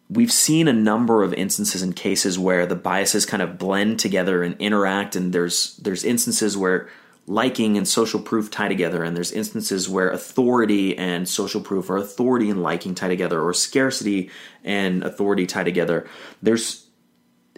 we've 0.09 0.31
seen 0.31 0.67
a 0.67 0.73
number 0.73 1.23
of 1.23 1.33
instances 1.33 1.81
and 1.81 1.95
cases 1.95 2.39
where 2.39 2.65
the 2.65 2.75
biases 2.75 3.25
kind 3.25 3.43
of 3.43 3.57
blend 3.57 3.99
together 3.99 4.43
and 4.43 4.55
interact 4.59 5.15
and 5.15 5.33
there's 5.33 5.77
there's 5.77 6.03
instances 6.03 6.57
where 6.57 6.89
liking 7.29 7.77
and 7.77 7.85
social 7.87 8.21
proof 8.21 8.49
tie 8.49 8.69
together 8.69 9.03
and 9.03 9.15
there's 9.15 9.33
instances 9.33 9.89
where 9.89 10.09
authority 10.09 10.97
and 10.97 11.27
social 11.27 11.59
proof 11.59 11.89
or 11.89 11.97
authority 11.97 12.49
and 12.49 12.63
liking 12.63 12.95
tie 12.95 13.09
together 13.09 13.41
or 13.41 13.53
scarcity 13.53 14.29
and 14.63 15.03
authority 15.03 15.45
tie 15.45 15.63
together. 15.63 16.07
There's 16.41 16.87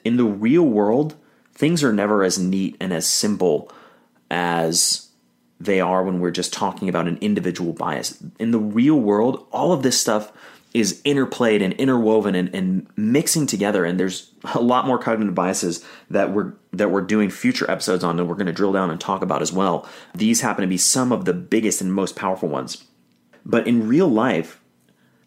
in 0.04 0.18
the 0.18 0.26
real 0.26 0.64
world 0.64 1.16
things 1.54 1.84
are 1.84 1.94
never 1.94 2.24
as 2.24 2.40
neat 2.40 2.78
and 2.80 2.92
as 2.92 3.08
simple 3.08 3.72
as 4.32 5.10
they 5.60 5.80
are 5.80 6.04
when 6.04 6.20
we're 6.20 6.32
just 6.32 6.54
talking 6.54 6.90
about 6.90 7.08
an 7.08 7.18
individual 7.22 7.74
bias. 7.74 8.24
In 8.40 8.50
the 8.50 8.60
real 8.60 9.00
world 9.00 9.46
all 9.52 9.72
of 9.72 9.84
this 9.84 10.02
stuff 10.02 10.32
is 10.74 11.02
interplayed 11.04 11.64
and 11.64 11.74
interwoven 11.74 12.36
and, 12.36 12.54
and, 12.54 12.88
mixing 12.96 13.48
together 13.48 13.86
and 13.86 14.00
there's 14.00 14.32
a 14.54 14.62
lot 14.62 14.86
more 14.86 15.00
cognitive 15.00 15.34
biases 15.34 15.84
that 16.10 16.32
we're 16.32 16.54
that 16.72 16.92
we're 16.92 17.02
doing 17.02 17.30
future 17.30 17.70
episodes 17.70 18.04
on 18.04 18.18
that 18.18 18.26
we're 18.26 18.36
going 18.36 18.46
to 18.46 18.54
drill 18.54 18.72
down 18.72 18.92
and 18.92 19.02
talk 19.02 19.24
about 19.24 19.42
as 19.42 19.52
well. 19.52 19.88
These 20.14 20.42
happen 20.42 20.62
to 20.62 20.68
be 20.68 20.78
some 20.78 21.12
of 21.12 21.26
the 21.26 21.34
biggest 21.34 21.82
and 21.82 21.92
most 21.92 22.16
powerful 22.16 22.50
ones. 22.50 22.86
But 23.46 23.68
in 23.68 23.88
real 23.88 24.08
life 24.08 24.62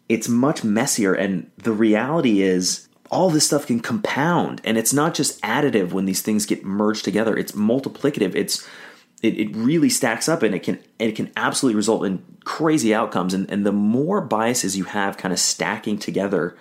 it's 0.07 0.29
much 0.29 0.63
messier 0.63 1.13
and 1.13 1.49
the 1.57 1.73
reality 1.73 2.41
is 2.41 2.87
all 3.09 3.29
this 3.29 3.45
stuff 3.45 3.67
can 3.67 3.79
compound 3.79 4.61
and 4.63 4.77
it's 4.77 4.93
not 4.93 5.13
just 5.13 5.41
additive 5.41 5.91
when 5.91 6.05
these 6.05 6.21
things 6.21 6.45
get 6.45 6.63
merged 6.63 7.03
together. 7.03 7.35
It's 7.35 7.51
multiplicative. 7.51 8.35
It's 8.35 8.67
it, 9.23 9.39
it 9.39 9.55
really 9.55 9.89
stacks 9.89 10.27
up 10.27 10.43
and 10.43 10.53
it 10.53 10.61
can 10.61 10.79
it 10.99 11.13
can 11.13 11.31
absolutely 11.35 11.77
result 11.77 12.05
in 12.05 12.23
crazy 12.43 12.93
outcomes. 12.93 13.33
And, 13.33 13.49
and 13.49 13.65
the 13.65 13.71
more 13.71 14.21
biases 14.21 14.77
you 14.77 14.83
have 14.83 15.17
kind 15.17 15.33
of 15.33 15.39
stacking 15.39 15.97
together 15.97 16.55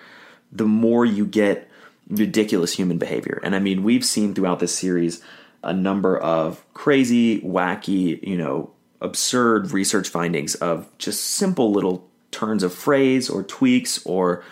the 0.55 0.67
more 0.67 1.05
you 1.05 1.27
get 1.27 1.69
ridiculous 2.09 2.75
human 2.75 2.99
behavior. 2.99 3.41
And 3.43 3.55
i 3.55 3.59
mean 3.59 3.83
we've 3.83 4.05
seen 4.05 4.33
throughout 4.33 4.61
this 4.61 4.75
series 4.75 5.21
a 5.65 5.73
number 5.73 6.17
of 6.19 6.65
crazy 6.73 7.41
wacky 7.41 8.27
you 8.27 8.37
know 8.39 8.71
absurd 9.01 9.73
research 9.73 10.09
findings 10.09 10.55
of 10.57 10.89
just 10.99 11.23
simple 11.23 11.73
little 11.73 12.09
turns 12.31 12.63
of 12.63 12.73
phrase 12.73 13.29
or 13.29 13.43
tweaks 13.43 14.05
or 14.07 14.45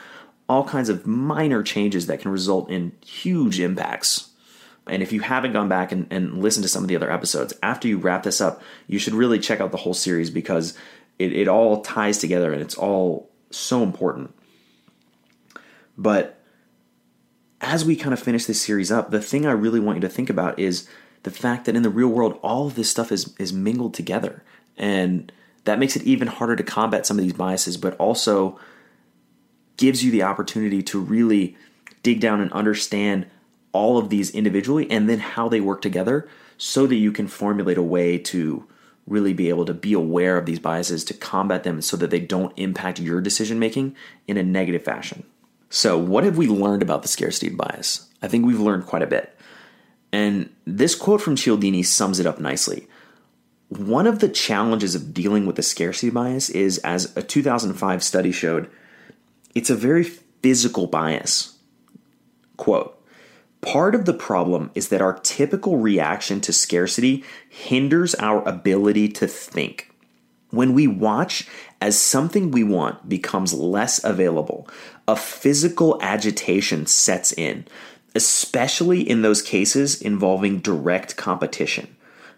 all 0.48 0.64
kinds 0.64 0.88
of 0.88 1.06
minor 1.06 1.62
changes 1.62 2.06
that 2.06 2.20
can 2.20 2.32
result 2.32 2.68
in 2.68 2.90
huge 3.04 3.60
impacts 3.60 4.29
and 4.86 5.02
if 5.02 5.12
you 5.12 5.20
haven't 5.20 5.52
gone 5.52 5.68
back 5.68 5.92
and, 5.92 6.06
and 6.10 6.42
listened 6.42 6.64
to 6.64 6.68
some 6.68 6.82
of 6.82 6.88
the 6.88 6.96
other 6.96 7.10
episodes, 7.10 7.54
after 7.62 7.86
you 7.86 7.98
wrap 7.98 8.22
this 8.22 8.40
up, 8.40 8.62
you 8.86 8.98
should 8.98 9.14
really 9.14 9.38
check 9.38 9.60
out 9.60 9.70
the 9.70 9.78
whole 9.78 9.94
series 9.94 10.30
because 10.30 10.76
it, 11.18 11.32
it 11.32 11.48
all 11.48 11.82
ties 11.82 12.18
together 12.18 12.52
and 12.52 12.62
it's 12.62 12.76
all 12.76 13.30
so 13.50 13.82
important. 13.82 14.34
But 15.96 16.40
as 17.60 17.84
we 17.84 17.94
kind 17.94 18.12
of 18.12 18.20
finish 18.20 18.46
this 18.46 18.60
series 18.60 18.90
up, 18.90 19.10
the 19.10 19.20
thing 19.20 19.46
I 19.46 19.52
really 19.52 19.80
want 19.80 19.96
you 19.96 20.00
to 20.02 20.08
think 20.08 20.30
about 20.30 20.58
is 20.58 20.88
the 21.22 21.30
fact 21.30 21.66
that 21.66 21.76
in 21.76 21.82
the 21.82 21.90
real 21.90 22.08
world, 22.08 22.38
all 22.42 22.66
of 22.66 22.74
this 22.74 22.90
stuff 22.90 23.12
is, 23.12 23.34
is 23.38 23.52
mingled 23.52 23.92
together. 23.92 24.42
And 24.78 25.30
that 25.64 25.78
makes 25.78 25.94
it 25.94 26.02
even 26.04 26.28
harder 26.28 26.56
to 26.56 26.62
combat 26.62 27.04
some 27.04 27.18
of 27.18 27.24
these 27.24 27.34
biases, 27.34 27.76
but 27.76 27.96
also 27.98 28.58
gives 29.76 30.02
you 30.02 30.10
the 30.10 30.22
opportunity 30.22 30.82
to 30.84 30.98
really 30.98 31.56
dig 32.02 32.20
down 32.20 32.40
and 32.40 32.50
understand 32.52 33.26
all 33.72 33.98
of 33.98 34.08
these 34.08 34.30
individually 34.30 34.90
and 34.90 35.08
then 35.08 35.18
how 35.18 35.48
they 35.48 35.60
work 35.60 35.82
together 35.82 36.28
so 36.58 36.86
that 36.86 36.96
you 36.96 37.12
can 37.12 37.28
formulate 37.28 37.78
a 37.78 37.82
way 37.82 38.18
to 38.18 38.66
really 39.06 39.32
be 39.32 39.48
able 39.48 39.64
to 39.64 39.74
be 39.74 39.92
aware 39.92 40.36
of 40.36 40.46
these 40.46 40.58
biases 40.58 41.04
to 41.04 41.14
combat 41.14 41.64
them 41.64 41.80
so 41.80 41.96
that 41.96 42.10
they 42.10 42.20
don't 42.20 42.56
impact 42.56 43.00
your 43.00 43.20
decision 43.20 43.58
making 43.58 43.94
in 44.26 44.36
a 44.36 44.42
negative 44.42 44.82
fashion. 44.82 45.24
So, 45.68 45.98
what 45.98 46.24
have 46.24 46.36
we 46.36 46.48
learned 46.48 46.82
about 46.82 47.02
the 47.02 47.08
scarcity 47.08 47.48
bias? 47.48 48.08
I 48.22 48.28
think 48.28 48.44
we've 48.44 48.60
learned 48.60 48.86
quite 48.86 49.02
a 49.02 49.06
bit. 49.06 49.36
And 50.12 50.50
this 50.64 50.94
quote 50.94 51.20
from 51.20 51.36
Cialdini 51.36 51.82
sums 51.82 52.18
it 52.18 52.26
up 52.26 52.40
nicely. 52.40 52.88
One 53.68 54.08
of 54.08 54.18
the 54.18 54.28
challenges 54.28 54.96
of 54.96 55.14
dealing 55.14 55.46
with 55.46 55.54
the 55.54 55.62
scarcity 55.62 56.10
bias 56.10 56.50
is, 56.50 56.78
as 56.78 57.16
a 57.16 57.22
2005 57.22 58.02
study 58.02 58.32
showed, 58.32 58.68
it's 59.54 59.70
a 59.70 59.76
very 59.76 60.02
physical 60.02 60.88
bias. 60.88 61.56
Quote, 62.56 62.99
Part 63.60 63.94
of 63.94 64.06
the 64.06 64.14
problem 64.14 64.70
is 64.74 64.88
that 64.88 65.02
our 65.02 65.18
typical 65.18 65.76
reaction 65.76 66.40
to 66.42 66.52
scarcity 66.52 67.24
hinders 67.48 68.14
our 68.14 68.46
ability 68.48 69.08
to 69.10 69.26
think. 69.26 69.92
When 70.48 70.72
we 70.72 70.86
watch 70.86 71.46
as 71.80 72.00
something 72.00 72.50
we 72.50 72.64
want 72.64 73.08
becomes 73.08 73.52
less 73.52 74.02
available, 74.02 74.66
a 75.06 75.14
physical 75.14 75.98
agitation 76.00 76.86
sets 76.86 77.32
in, 77.32 77.66
especially 78.14 79.08
in 79.08 79.22
those 79.22 79.42
cases 79.42 80.00
involving 80.00 80.58
direct 80.58 81.16
competition. 81.16 81.94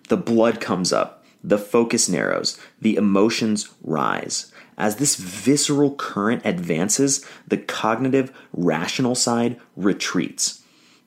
The 0.08 0.16
blood 0.16 0.60
comes 0.60 0.92
up, 0.92 1.24
the 1.42 1.58
focus 1.58 2.08
narrows, 2.08 2.58
the 2.80 2.96
emotions 2.96 3.70
rise. 3.82 4.52
As 4.76 4.96
this 4.96 5.16
visceral 5.16 5.94
current 5.94 6.42
advances, 6.44 7.24
the 7.46 7.58
cognitive, 7.58 8.32
rational 8.52 9.14
side 9.14 9.60
retreats. 9.76 10.61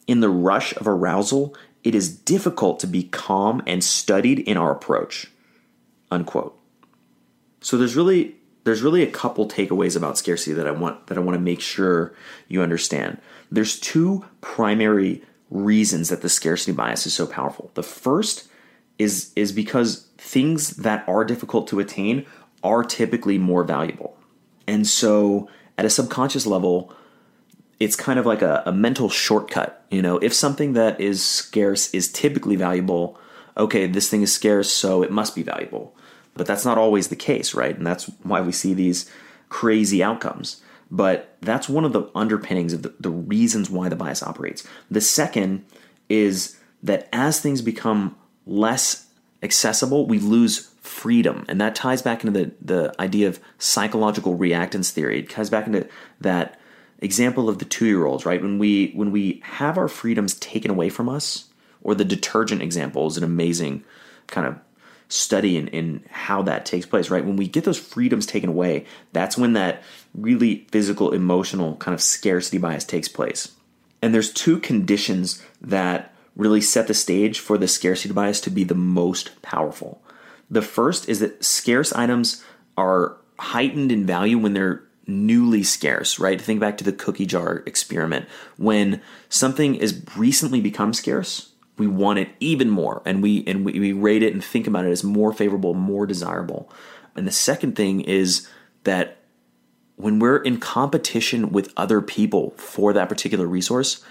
In 0.07 0.19
the 0.19 0.29
rush 0.29 0.75
of 0.75 0.87
arousal, 0.87 1.55
it 1.83 1.95
is 1.95 2.15
difficult 2.15 2.79
to 2.79 2.87
be 2.87 3.03
calm 3.03 3.61
and 3.65 3.83
studied 3.83 4.39
in 4.39 4.57
our 4.57 4.71
approach. 4.71 5.31
Unquote. 6.11 6.57
So 7.61 7.77
there's 7.77 7.95
really 7.95 8.35
there's 8.63 8.81
really 8.81 9.03
a 9.03 9.11
couple 9.11 9.47
takeaways 9.47 9.95
about 9.95 10.17
scarcity 10.17 10.53
that 10.53 10.67
I 10.67 10.71
want 10.71 11.07
that 11.07 11.17
I 11.17 11.21
want 11.21 11.35
to 11.35 11.41
make 11.41 11.61
sure 11.61 12.13
you 12.47 12.61
understand. 12.61 13.19
There's 13.51 13.79
two 13.79 14.25
primary 14.41 15.23
reasons 15.49 16.09
that 16.09 16.21
the 16.21 16.29
scarcity 16.29 16.71
bias 16.71 17.05
is 17.05 17.13
so 17.13 17.27
powerful. 17.27 17.71
The 17.75 17.83
first 17.83 18.47
is 18.97 19.31
is 19.35 19.51
because 19.51 20.07
things 20.17 20.71
that 20.77 21.07
are 21.07 21.23
difficult 21.23 21.67
to 21.69 21.79
attain 21.79 22.25
are 22.63 22.83
typically 22.83 23.37
more 23.37 23.63
valuable. 23.63 24.17
And 24.67 24.87
so 24.87 25.47
at 25.77 25.85
a 25.85 25.89
subconscious 25.89 26.47
level, 26.47 26.93
it's 27.79 27.95
kind 27.95 28.19
of 28.19 28.25
like 28.25 28.41
a, 28.41 28.63
a 28.65 28.71
mental 28.71 29.09
shortcut. 29.09 29.85
You 29.89 30.01
know, 30.01 30.17
if 30.17 30.33
something 30.33 30.73
that 30.73 30.99
is 30.99 31.23
scarce 31.23 31.93
is 31.93 32.11
typically 32.11 32.55
valuable, 32.55 33.19
okay, 33.57 33.87
this 33.87 34.09
thing 34.09 34.21
is 34.21 34.33
scarce, 34.33 34.71
so 34.71 35.03
it 35.03 35.11
must 35.11 35.35
be 35.35 35.43
valuable. 35.43 35.95
But 36.35 36.47
that's 36.47 36.65
not 36.65 36.77
always 36.77 37.07
the 37.07 37.15
case, 37.15 37.53
right? 37.53 37.75
And 37.75 37.85
that's 37.85 38.05
why 38.23 38.41
we 38.41 38.51
see 38.51 38.73
these 38.73 39.09
crazy 39.49 40.03
outcomes. 40.03 40.61
But 40.91 41.37
that's 41.41 41.67
one 41.67 41.85
of 41.85 41.93
the 41.93 42.09
underpinnings 42.13 42.73
of 42.73 42.83
the, 42.83 42.93
the 42.99 43.09
reasons 43.09 43.69
why 43.69 43.89
the 43.89 43.95
bias 43.95 44.21
operates. 44.21 44.67
The 44.91 45.01
second 45.01 45.65
is 46.09 46.57
that 46.83 47.09
as 47.11 47.39
things 47.39 47.61
become 47.61 48.15
less 48.45 49.07
accessible, 49.41 50.05
we 50.05 50.19
lose 50.19 50.71
freedom. 50.81 51.45
And 51.47 51.59
that 51.59 51.75
ties 51.75 52.01
back 52.01 52.23
into 52.23 52.39
the, 52.39 52.51
the 52.61 53.01
idea 53.01 53.27
of 53.27 53.39
psychological 53.57 54.37
reactance 54.37 54.91
theory. 54.91 55.19
It 55.19 55.29
ties 55.29 55.49
back 55.49 55.67
into 55.67 55.87
that 56.21 56.59
example 57.05 57.47
of 57.47 57.59
the 57.59 57.65
two 57.65 57.85
year 57.85 58.05
olds, 58.05 58.25
right? 58.25 58.41
When 58.41 58.59
we 58.59 58.91
when 58.91 59.11
we 59.11 59.41
have 59.43 59.77
our 59.77 59.87
freedoms 59.87 60.33
taken 60.35 60.71
away 60.71 60.89
from 60.89 61.07
us, 61.07 61.45
or 61.81 61.95
the 61.95 62.05
detergent 62.05 62.61
example 62.61 63.07
is 63.07 63.17
an 63.17 63.23
amazing 63.23 63.83
kind 64.27 64.47
of 64.47 64.59
study 65.07 65.55
in, 65.55 65.67
in 65.67 66.03
how 66.09 66.41
that 66.41 66.65
takes 66.65 66.85
place, 66.85 67.09
right? 67.09 67.23
When 67.23 67.35
we 67.35 67.47
get 67.47 67.63
those 67.63 67.79
freedoms 67.79 68.25
taken 68.25 68.49
away, 68.49 68.85
that's 69.13 69.37
when 69.37 69.53
that 69.53 69.83
really 70.13 70.67
physical, 70.71 71.11
emotional 71.11 71.75
kind 71.75 71.93
of 71.93 72.01
scarcity 72.01 72.57
bias 72.57 72.83
takes 72.83 73.07
place. 73.07 73.51
And 74.01 74.13
there's 74.13 74.33
two 74.33 74.59
conditions 74.59 75.43
that 75.61 76.13
really 76.35 76.61
set 76.61 76.87
the 76.87 76.93
stage 76.93 77.39
for 77.39 77.57
the 77.57 77.67
scarcity 77.67 78.13
bias 78.13 78.41
to 78.41 78.49
be 78.49 78.63
the 78.63 78.75
most 78.75 79.41
powerful. 79.41 80.01
The 80.49 80.61
first 80.61 81.07
is 81.07 81.19
that 81.19 81.43
scarce 81.43 81.93
items 81.93 82.43
are 82.77 83.17
heightened 83.39 83.91
in 83.91 84.05
value 84.05 84.37
when 84.37 84.53
they're 84.53 84.83
newly 85.07 85.63
scarce, 85.63 86.19
right? 86.19 86.41
Think 86.41 86.59
back 86.59 86.77
to 86.77 86.83
the 86.83 86.91
cookie 86.91 87.25
jar 87.25 87.63
experiment. 87.65 88.27
When 88.57 89.01
something 89.29 89.75
is 89.75 90.03
recently 90.15 90.61
become 90.61 90.93
scarce, 90.93 91.51
we 91.77 91.87
want 91.87 92.19
it 92.19 92.29
even 92.39 92.69
more 92.69 93.01
and 93.05 93.21
we 93.21 93.43
and 93.45 93.65
we, 93.65 93.79
we 93.79 93.91
rate 93.91 94.23
it 94.23 94.33
and 94.33 94.43
think 94.43 94.67
about 94.67 94.85
it 94.85 94.91
as 94.91 95.03
more 95.03 95.33
favorable, 95.33 95.73
more 95.73 96.05
desirable. 96.05 96.71
And 97.15 97.27
the 97.27 97.31
second 97.31 97.75
thing 97.75 98.01
is 98.01 98.47
that 98.83 99.17
when 99.97 100.19
we're 100.19 100.37
in 100.37 100.59
competition 100.59 101.51
with 101.51 101.71
other 101.77 102.01
people 102.01 102.51
for 102.51 102.93
that 102.93 103.09
particular 103.09 103.45
resource, 103.45 104.03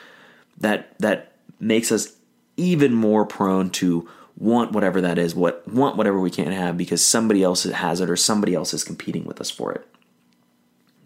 that 0.59 0.99
that 0.99 1.33
makes 1.59 1.91
us 1.91 2.13
even 2.57 2.95
more 2.95 3.27
prone 3.27 3.71
to 3.71 4.09
want 4.37 4.73
whatever 4.73 5.01
that 5.01 5.19
is, 5.19 5.35
what 5.35 5.67
want 5.69 5.97
whatever 5.97 6.19
we 6.19 6.31
can't 6.31 6.53
have 6.53 6.77
because 6.77 7.05
somebody 7.05 7.43
else 7.43 7.65
has 7.65 8.01
it 8.01 8.11
or 8.11 8.17
somebody 8.17 8.55
else 8.55 8.75
is 8.75 8.85
competing 8.85 9.25
with 9.25 9.41
us 9.41 9.51
for 9.51 9.73
it. 9.73 9.87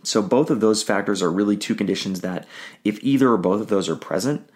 So 0.08 0.22
both 0.22 0.48
of 0.48 0.60
those 0.60 0.82
factors 0.82 1.20
are 1.20 1.30
really 1.30 1.56
two 1.56 1.74
conditions 1.74 2.22
that 2.22 2.46
if 2.82 2.98
either 3.04 3.30
or 3.30 3.36
both 3.36 3.60
of 3.60 3.68
those 3.68 3.90
are 3.90 3.96
present, 3.96 4.48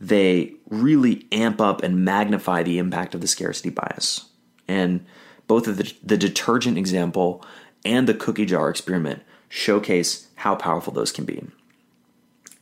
they 0.00 0.54
really 0.70 1.26
amp 1.32 1.60
up 1.60 1.82
and 1.82 2.04
magnify 2.04 2.62
the 2.62 2.78
impact 2.78 3.12
of 3.12 3.20
the 3.20 3.26
scarcity 3.26 3.70
bias. 3.70 4.26
And 4.68 5.04
both 5.48 5.66
of 5.66 5.76
the, 5.76 5.92
the 6.04 6.16
detergent 6.16 6.78
example 6.78 7.44
and 7.84 8.08
the 8.08 8.14
cookie 8.14 8.46
jar 8.46 8.70
experiment 8.70 9.22
showcase 9.48 10.28
how 10.36 10.54
powerful 10.54 10.92
those 10.92 11.10
can 11.10 11.24
be. 11.24 11.42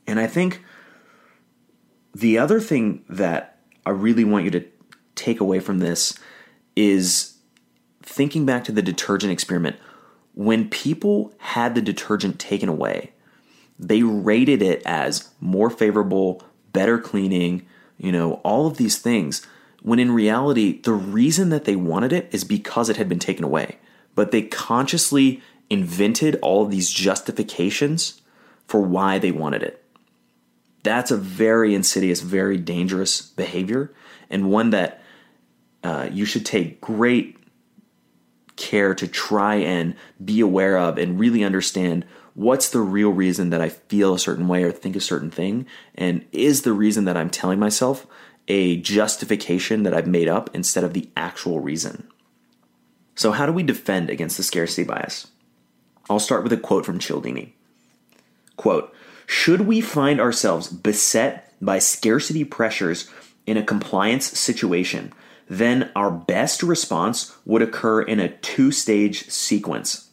And 0.07 0.19
I 0.19 0.27
think 0.27 0.65
the 2.15 2.39
other 2.39 2.59
thing 2.59 3.05
that 3.11 3.59
I 3.85 3.91
really 3.91 4.25
want 4.25 4.47
you 4.47 4.51
to 4.53 4.65
take 5.15 5.41
away 5.41 5.61
from 5.61 5.79
this 5.79 6.19
is 6.75 7.37
thinking 8.03 8.47
back 8.47 8.65
to 8.65 8.73
the 8.73 8.83
detergent 8.83 9.31
experiment. 9.31 9.77
When 10.41 10.71
people 10.71 11.35
had 11.37 11.75
the 11.75 11.83
detergent 11.83 12.39
taken 12.39 12.71
away, 12.71 13.13
they 13.79 14.03
rated 14.03 14.63
it 14.63 14.81
as 14.87 15.29
more 15.39 15.69
favorable, 15.69 16.43
better 16.73 16.99
cleaning, 16.99 17.67
you 17.99 18.11
know, 18.11 18.37
all 18.37 18.67
of 18.67 18.79
these 18.79 18.99
things. 18.99 19.47
When 19.83 19.99
in 19.99 20.13
reality, 20.13 20.81
the 20.81 20.95
reason 20.95 21.51
that 21.51 21.67
they 21.67 21.77
wanted 21.77 22.15
it 22.15 22.31
is 22.33 22.45
because 22.45 22.89
it 22.89 22.97
had 22.97 23.07
been 23.07 23.19
taken 23.19 23.45
away. 23.45 23.77
But 24.15 24.31
they 24.31 24.41
consciously 24.41 25.43
invented 25.69 26.39
all 26.41 26.65
of 26.65 26.71
these 26.71 26.89
justifications 26.89 28.23
for 28.67 28.81
why 28.81 29.19
they 29.19 29.33
wanted 29.33 29.63
it. 29.63 29.85
That's 30.83 31.11
a 31.11 31.19
very 31.19 31.75
insidious, 31.75 32.23
very 32.23 32.57
dangerous 32.57 33.21
behavior, 33.21 33.93
and 34.31 34.51
one 34.51 34.71
that 34.71 35.03
uh, 35.85 36.09
you 36.11 36.25
should 36.25 36.47
take 36.47 36.81
great 36.81 37.37
care 38.61 38.95
to 38.95 39.09
try 39.09 39.57
and 39.57 39.97
be 40.23 40.41
aware 40.41 40.79
of 40.79 40.99
and 40.99 41.19
really 41.19 41.43
understand 41.43 42.05
what's 42.35 42.69
the 42.69 42.81
real 42.81 43.11
reason 43.11 43.51
that 43.51 43.61
I 43.61 43.71
feel 43.71 44.15
a 44.15 44.19
certain 44.19 44.47
way 44.47 44.63
or 44.63 44.71
think 44.71 44.95
a 44.95 45.01
certain 45.01 45.31
thing, 45.31 45.67
and 45.95 46.25
is 46.31 46.63
the 46.63 46.73
reason 46.73 47.07
that 47.07 47.17
I'm 47.17 47.31
telling 47.31 47.59
myself 47.59 48.07
a 48.47 48.77
justification 48.77 49.83
that 49.83 49.95
I've 49.95 50.07
made 50.07 50.29
up 50.29 50.51
instead 50.55 50.85
of 50.85 50.93
the 50.93 51.09
actual 51.17 51.61
reason. 51.61 52.07
So, 53.15 53.33
how 53.33 53.47
do 53.47 53.53
we 53.53 53.63
defend 53.63 54.11
against 54.11 54.37
the 54.37 54.43
scarcity 54.43 54.85
bias? 54.85 55.29
I'll 56.09 56.21
start 56.21 56.43
with 56.43 56.53
a 56.53 56.57
quote 56.57 56.87
from 56.87 56.99
Cialdini. 56.99 57.55
Quote, 58.57 58.95
should 59.27 59.63
we 59.63 59.81
find 59.81 60.21
ourselves 60.21 60.69
beset 60.69 61.55
by 61.61 61.79
scarcity 61.79 62.45
pressures 62.45 63.09
in 63.47 63.57
a 63.57 63.63
compliance 63.63 64.27
situation, 64.39 65.13
then 65.51 65.91
our 65.97 66.13
best 66.13 66.63
response 66.63 67.37
would 67.45 67.61
occur 67.61 68.01
in 68.01 68.21
a 68.21 68.29
two 68.29 68.71
stage 68.71 69.29
sequence. 69.29 70.09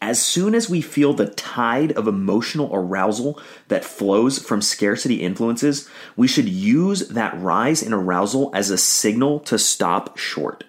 As 0.00 0.22
soon 0.22 0.54
as 0.54 0.70
we 0.70 0.80
feel 0.80 1.12
the 1.12 1.26
tide 1.26 1.90
of 1.92 2.06
emotional 2.06 2.70
arousal 2.72 3.40
that 3.66 3.84
flows 3.84 4.38
from 4.38 4.62
scarcity 4.62 5.16
influences, 5.16 5.88
we 6.16 6.28
should 6.28 6.48
use 6.48 7.08
that 7.08 7.36
rise 7.40 7.82
in 7.82 7.92
arousal 7.92 8.50
as 8.54 8.70
a 8.70 8.78
signal 8.78 9.40
to 9.40 9.58
stop 9.58 10.16
short. 10.16 10.62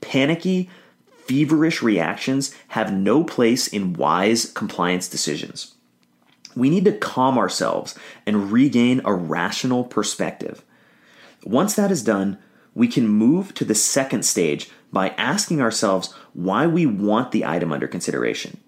Panicky, 0.00 0.70
feverish 1.26 1.82
reactions 1.82 2.54
have 2.68 2.92
no 2.92 3.24
place 3.24 3.66
in 3.66 3.94
wise 3.94 4.52
compliance 4.52 5.08
decisions. 5.08 5.74
We 6.54 6.70
need 6.70 6.84
to 6.84 6.92
calm 6.92 7.38
ourselves 7.38 7.98
and 8.24 8.52
regain 8.52 9.00
a 9.04 9.14
rational 9.14 9.82
perspective. 9.82 10.62
Once 11.44 11.74
that 11.74 11.90
is 11.90 12.04
done, 12.04 12.38
we 12.74 12.88
can 12.88 13.06
move 13.08 13.54
to 13.54 13.64
the 13.64 13.74
second 13.74 14.24
stage 14.24 14.70
by 14.92 15.10
asking 15.10 15.60
ourselves 15.60 16.14
why 16.32 16.66
we 16.66 16.86
want 16.86 17.32
the 17.32 17.44
item 17.44 17.72
under 17.72 17.88
consideration. 17.88 18.58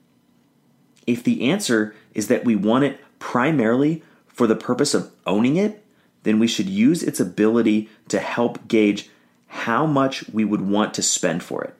If 1.06 1.22
the 1.22 1.50
answer 1.50 1.94
is 2.14 2.28
that 2.28 2.44
we 2.44 2.56
want 2.56 2.84
it 2.84 3.00
primarily 3.18 4.02
for 4.26 4.46
the 4.46 4.56
purpose 4.56 4.94
of 4.94 5.12
owning 5.26 5.56
it, 5.56 5.84
then 6.22 6.38
we 6.38 6.46
should 6.46 6.68
use 6.68 7.02
its 7.02 7.20
ability 7.20 7.88
to 8.08 8.18
help 8.18 8.66
gauge 8.68 9.10
how 9.46 9.86
much 9.86 10.28
we 10.30 10.44
would 10.44 10.62
want 10.62 10.94
to 10.94 11.02
spend 11.02 11.42
for 11.42 11.62
it. 11.62 11.74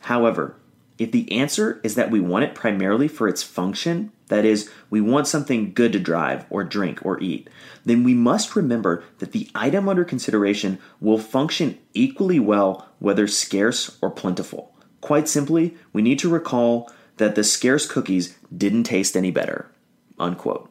However, 0.00 0.56
if 0.98 1.10
the 1.10 1.30
answer 1.32 1.80
is 1.82 1.96
that 1.96 2.10
we 2.10 2.20
want 2.20 2.44
it 2.44 2.54
primarily 2.54 3.08
for 3.08 3.26
its 3.26 3.42
function, 3.42 4.12
that 4.28 4.44
is, 4.44 4.70
we 4.90 5.00
want 5.00 5.26
something 5.26 5.72
good 5.72 5.92
to 5.92 5.98
drive 5.98 6.46
or 6.50 6.64
drink 6.64 7.04
or 7.04 7.20
eat, 7.20 7.48
then 7.84 8.04
we 8.04 8.14
must 8.14 8.56
remember 8.56 9.02
that 9.18 9.32
the 9.32 9.50
item 9.54 9.88
under 9.88 10.04
consideration 10.04 10.78
will 11.00 11.18
function 11.18 11.78
equally 11.92 12.38
well 12.38 12.88
whether 13.00 13.26
scarce 13.26 13.98
or 14.00 14.10
plentiful. 14.10 14.74
Quite 15.00 15.28
simply, 15.28 15.76
we 15.92 16.00
need 16.00 16.18
to 16.20 16.30
recall 16.30 16.90
that 17.16 17.34
the 17.34 17.44
scarce 17.44 17.86
cookies 17.86 18.38
didn't 18.56 18.84
taste 18.84 19.16
any 19.16 19.30
better. 19.30 19.70
Unquote. 20.18 20.70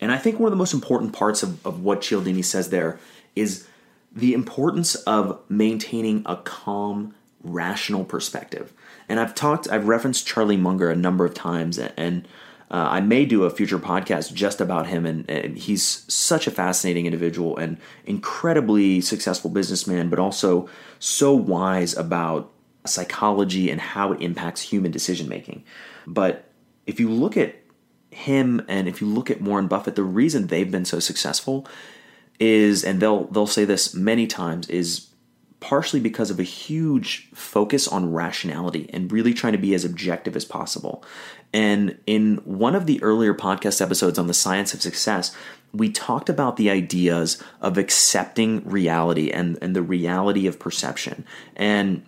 And 0.00 0.12
I 0.12 0.18
think 0.18 0.38
one 0.38 0.46
of 0.46 0.52
the 0.52 0.56
most 0.56 0.74
important 0.74 1.12
parts 1.12 1.42
of, 1.42 1.64
of 1.66 1.82
what 1.82 2.02
Cialdini 2.02 2.42
says 2.42 2.70
there 2.70 2.98
is 3.34 3.66
the 4.14 4.32
importance 4.32 4.94
of 4.94 5.40
maintaining 5.48 6.22
a 6.24 6.36
calm 6.36 7.14
rational 7.42 8.04
perspective. 8.04 8.72
And 9.08 9.20
I've 9.20 9.34
talked, 9.34 9.68
I've 9.70 9.86
referenced 9.86 10.26
Charlie 10.26 10.56
Munger 10.56 10.90
a 10.90 10.96
number 10.96 11.24
of 11.24 11.34
times, 11.34 11.78
and 11.78 12.26
uh, 12.70 12.88
I 12.90 13.00
may 13.00 13.24
do 13.24 13.44
a 13.44 13.50
future 13.50 13.78
podcast 13.78 14.32
just 14.32 14.60
about 14.60 14.86
him. 14.86 15.06
And, 15.06 15.28
and, 15.30 15.56
he's 15.56 16.04
such 16.12 16.46
a 16.46 16.50
fascinating 16.50 17.06
individual 17.06 17.56
and 17.56 17.78
incredibly 18.06 19.00
successful 19.00 19.50
businessman, 19.50 20.08
but 20.08 20.18
also 20.18 20.68
so 20.98 21.34
wise 21.34 21.96
about 21.96 22.50
psychology 22.86 23.70
and 23.70 23.80
how 23.80 24.12
it 24.12 24.20
impacts 24.20 24.62
human 24.62 24.90
decision 24.90 25.28
making. 25.28 25.64
But 26.06 26.50
if 26.86 26.98
you 26.98 27.10
look 27.10 27.36
at 27.36 27.56
him 28.10 28.64
and 28.68 28.88
if 28.88 29.00
you 29.00 29.06
look 29.06 29.30
at 29.30 29.42
Warren 29.42 29.68
Buffett, 29.68 29.96
the 29.96 30.02
reason 30.02 30.46
they've 30.46 30.70
been 30.70 30.84
so 30.84 31.00
successful 31.00 31.66
is, 32.40 32.84
and 32.84 33.00
they'll 33.00 33.24
they'll 33.24 33.46
say 33.46 33.64
this 33.64 33.94
many 33.94 34.26
times, 34.26 34.68
is 34.68 35.08
partially 35.64 35.98
because 35.98 36.30
of 36.30 36.38
a 36.38 36.42
huge 36.42 37.26
focus 37.32 37.88
on 37.88 38.12
rationality 38.12 38.86
and 38.92 39.10
really 39.10 39.32
trying 39.32 39.54
to 39.54 39.58
be 39.58 39.72
as 39.72 39.82
objective 39.82 40.36
as 40.36 40.44
possible. 40.44 41.02
And 41.54 41.98
in 42.06 42.36
one 42.44 42.74
of 42.74 42.84
the 42.84 43.02
earlier 43.02 43.32
podcast 43.32 43.80
episodes 43.80 44.18
on 44.18 44.26
the 44.26 44.34
science 44.34 44.74
of 44.74 44.82
success, 44.82 45.34
we 45.72 45.90
talked 45.90 46.28
about 46.28 46.58
the 46.58 46.68
ideas 46.68 47.42
of 47.62 47.78
accepting 47.78 48.62
reality 48.68 49.30
and, 49.30 49.56
and 49.62 49.74
the 49.74 49.80
reality 49.80 50.46
of 50.46 50.58
perception. 50.58 51.24
And 51.56 52.04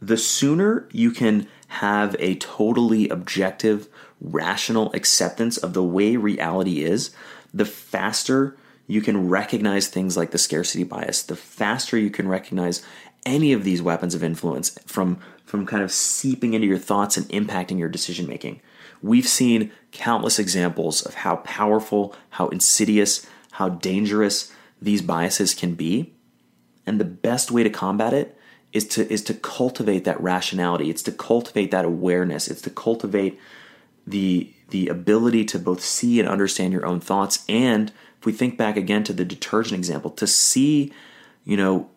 the 0.00 0.16
sooner 0.16 0.88
you 0.90 1.10
can 1.10 1.46
have 1.66 2.16
a 2.18 2.36
totally 2.36 3.10
objective, 3.10 3.86
rational 4.18 4.90
acceptance 4.94 5.58
of 5.58 5.74
the 5.74 5.84
way 5.84 6.16
reality 6.16 6.82
is, 6.82 7.10
the 7.52 7.66
faster 7.66 8.56
you 8.88 9.00
can 9.00 9.28
recognize 9.28 9.86
things 9.86 10.16
like 10.16 10.32
the 10.32 10.38
scarcity 10.38 10.82
bias, 10.82 11.22
the 11.22 11.36
faster 11.36 11.96
you 11.96 12.10
can 12.10 12.26
recognize 12.26 12.82
any 13.24 13.52
of 13.52 13.62
these 13.62 13.82
weapons 13.82 14.14
of 14.14 14.24
influence 14.24 14.70
from, 14.86 15.18
from 15.44 15.66
kind 15.66 15.82
of 15.82 15.92
seeping 15.92 16.54
into 16.54 16.66
your 16.66 16.78
thoughts 16.78 17.16
and 17.16 17.28
impacting 17.28 17.78
your 17.78 17.90
decision 17.90 18.26
making. 18.26 18.60
We've 19.02 19.28
seen 19.28 19.70
countless 19.92 20.38
examples 20.38 21.02
of 21.02 21.14
how 21.14 21.36
powerful, 21.36 22.16
how 22.30 22.48
insidious, 22.48 23.26
how 23.52 23.68
dangerous 23.68 24.52
these 24.80 25.02
biases 25.02 25.54
can 25.54 25.74
be. 25.74 26.14
And 26.86 26.98
the 26.98 27.04
best 27.04 27.50
way 27.50 27.62
to 27.62 27.70
combat 27.70 28.14
it 28.14 28.36
is 28.72 28.86
to 28.88 29.10
is 29.12 29.22
to 29.24 29.34
cultivate 29.34 30.04
that 30.04 30.20
rationality. 30.20 30.90
It's 30.90 31.02
to 31.04 31.12
cultivate 31.12 31.70
that 31.70 31.84
awareness. 31.84 32.48
It's 32.48 32.62
to 32.62 32.70
cultivate 32.70 33.38
the 34.06 34.52
the 34.70 34.88
ability 34.88 35.44
to 35.46 35.58
both 35.58 35.80
see 35.80 36.18
and 36.20 36.28
understand 36.28 36.72
your 36.72 36.86
own 36.86 37.00
thoughts 37.00 37.44
and 37.48 37.92
if 38.18 38.26
we 38.26 38.32
think 38.32 38.56
back 38.56 38.76
again 38.76 39.04
to 39.04 39.12
the 39.12 39.24
detergent 39.24 39.78
example, 39.78 40.10
to 40.12 40.26
see, 40.26 40.92
you 41.44 41.56
know, 41.56 41.88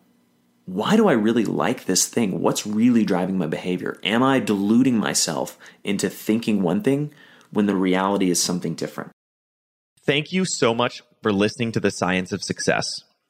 why 0.66 0.96
do 0.96 1.08
I 1.08 1.12
really 1.12 1.44
like 1.44 1.84
this 1.86 2.06
thing? 2.06 2.40
What's 2.40 2.66
really 2.66 3.04
driving 3.04 3.36
my 3.36 3.46
behavior? 3.46 3.98
Am 4.04 4.22
I 4.22 4.38
deluding 4.38 4.96
myself 4.96 5.58
into 5.82 6.08
thinking 6.08 6.62
one 6.62 6.82
thing 6.82 7.12
when 7.50 7.66
the 7.66 7.74
reality 7.74 8.30
is 8.30 8.40
something 8.40 8.74
different? 8.74 9.10
Thank 10.04 10.32
you 10.32 10.44
so 10.44 10.74
much 10.74 11.02
for 11.22 11.32
listening 11.32 11.72
to 11.72 11.80
The 11.80 11.90
Science 11.90 12.32
of 12.32 12.42
Success. 12.42 12.86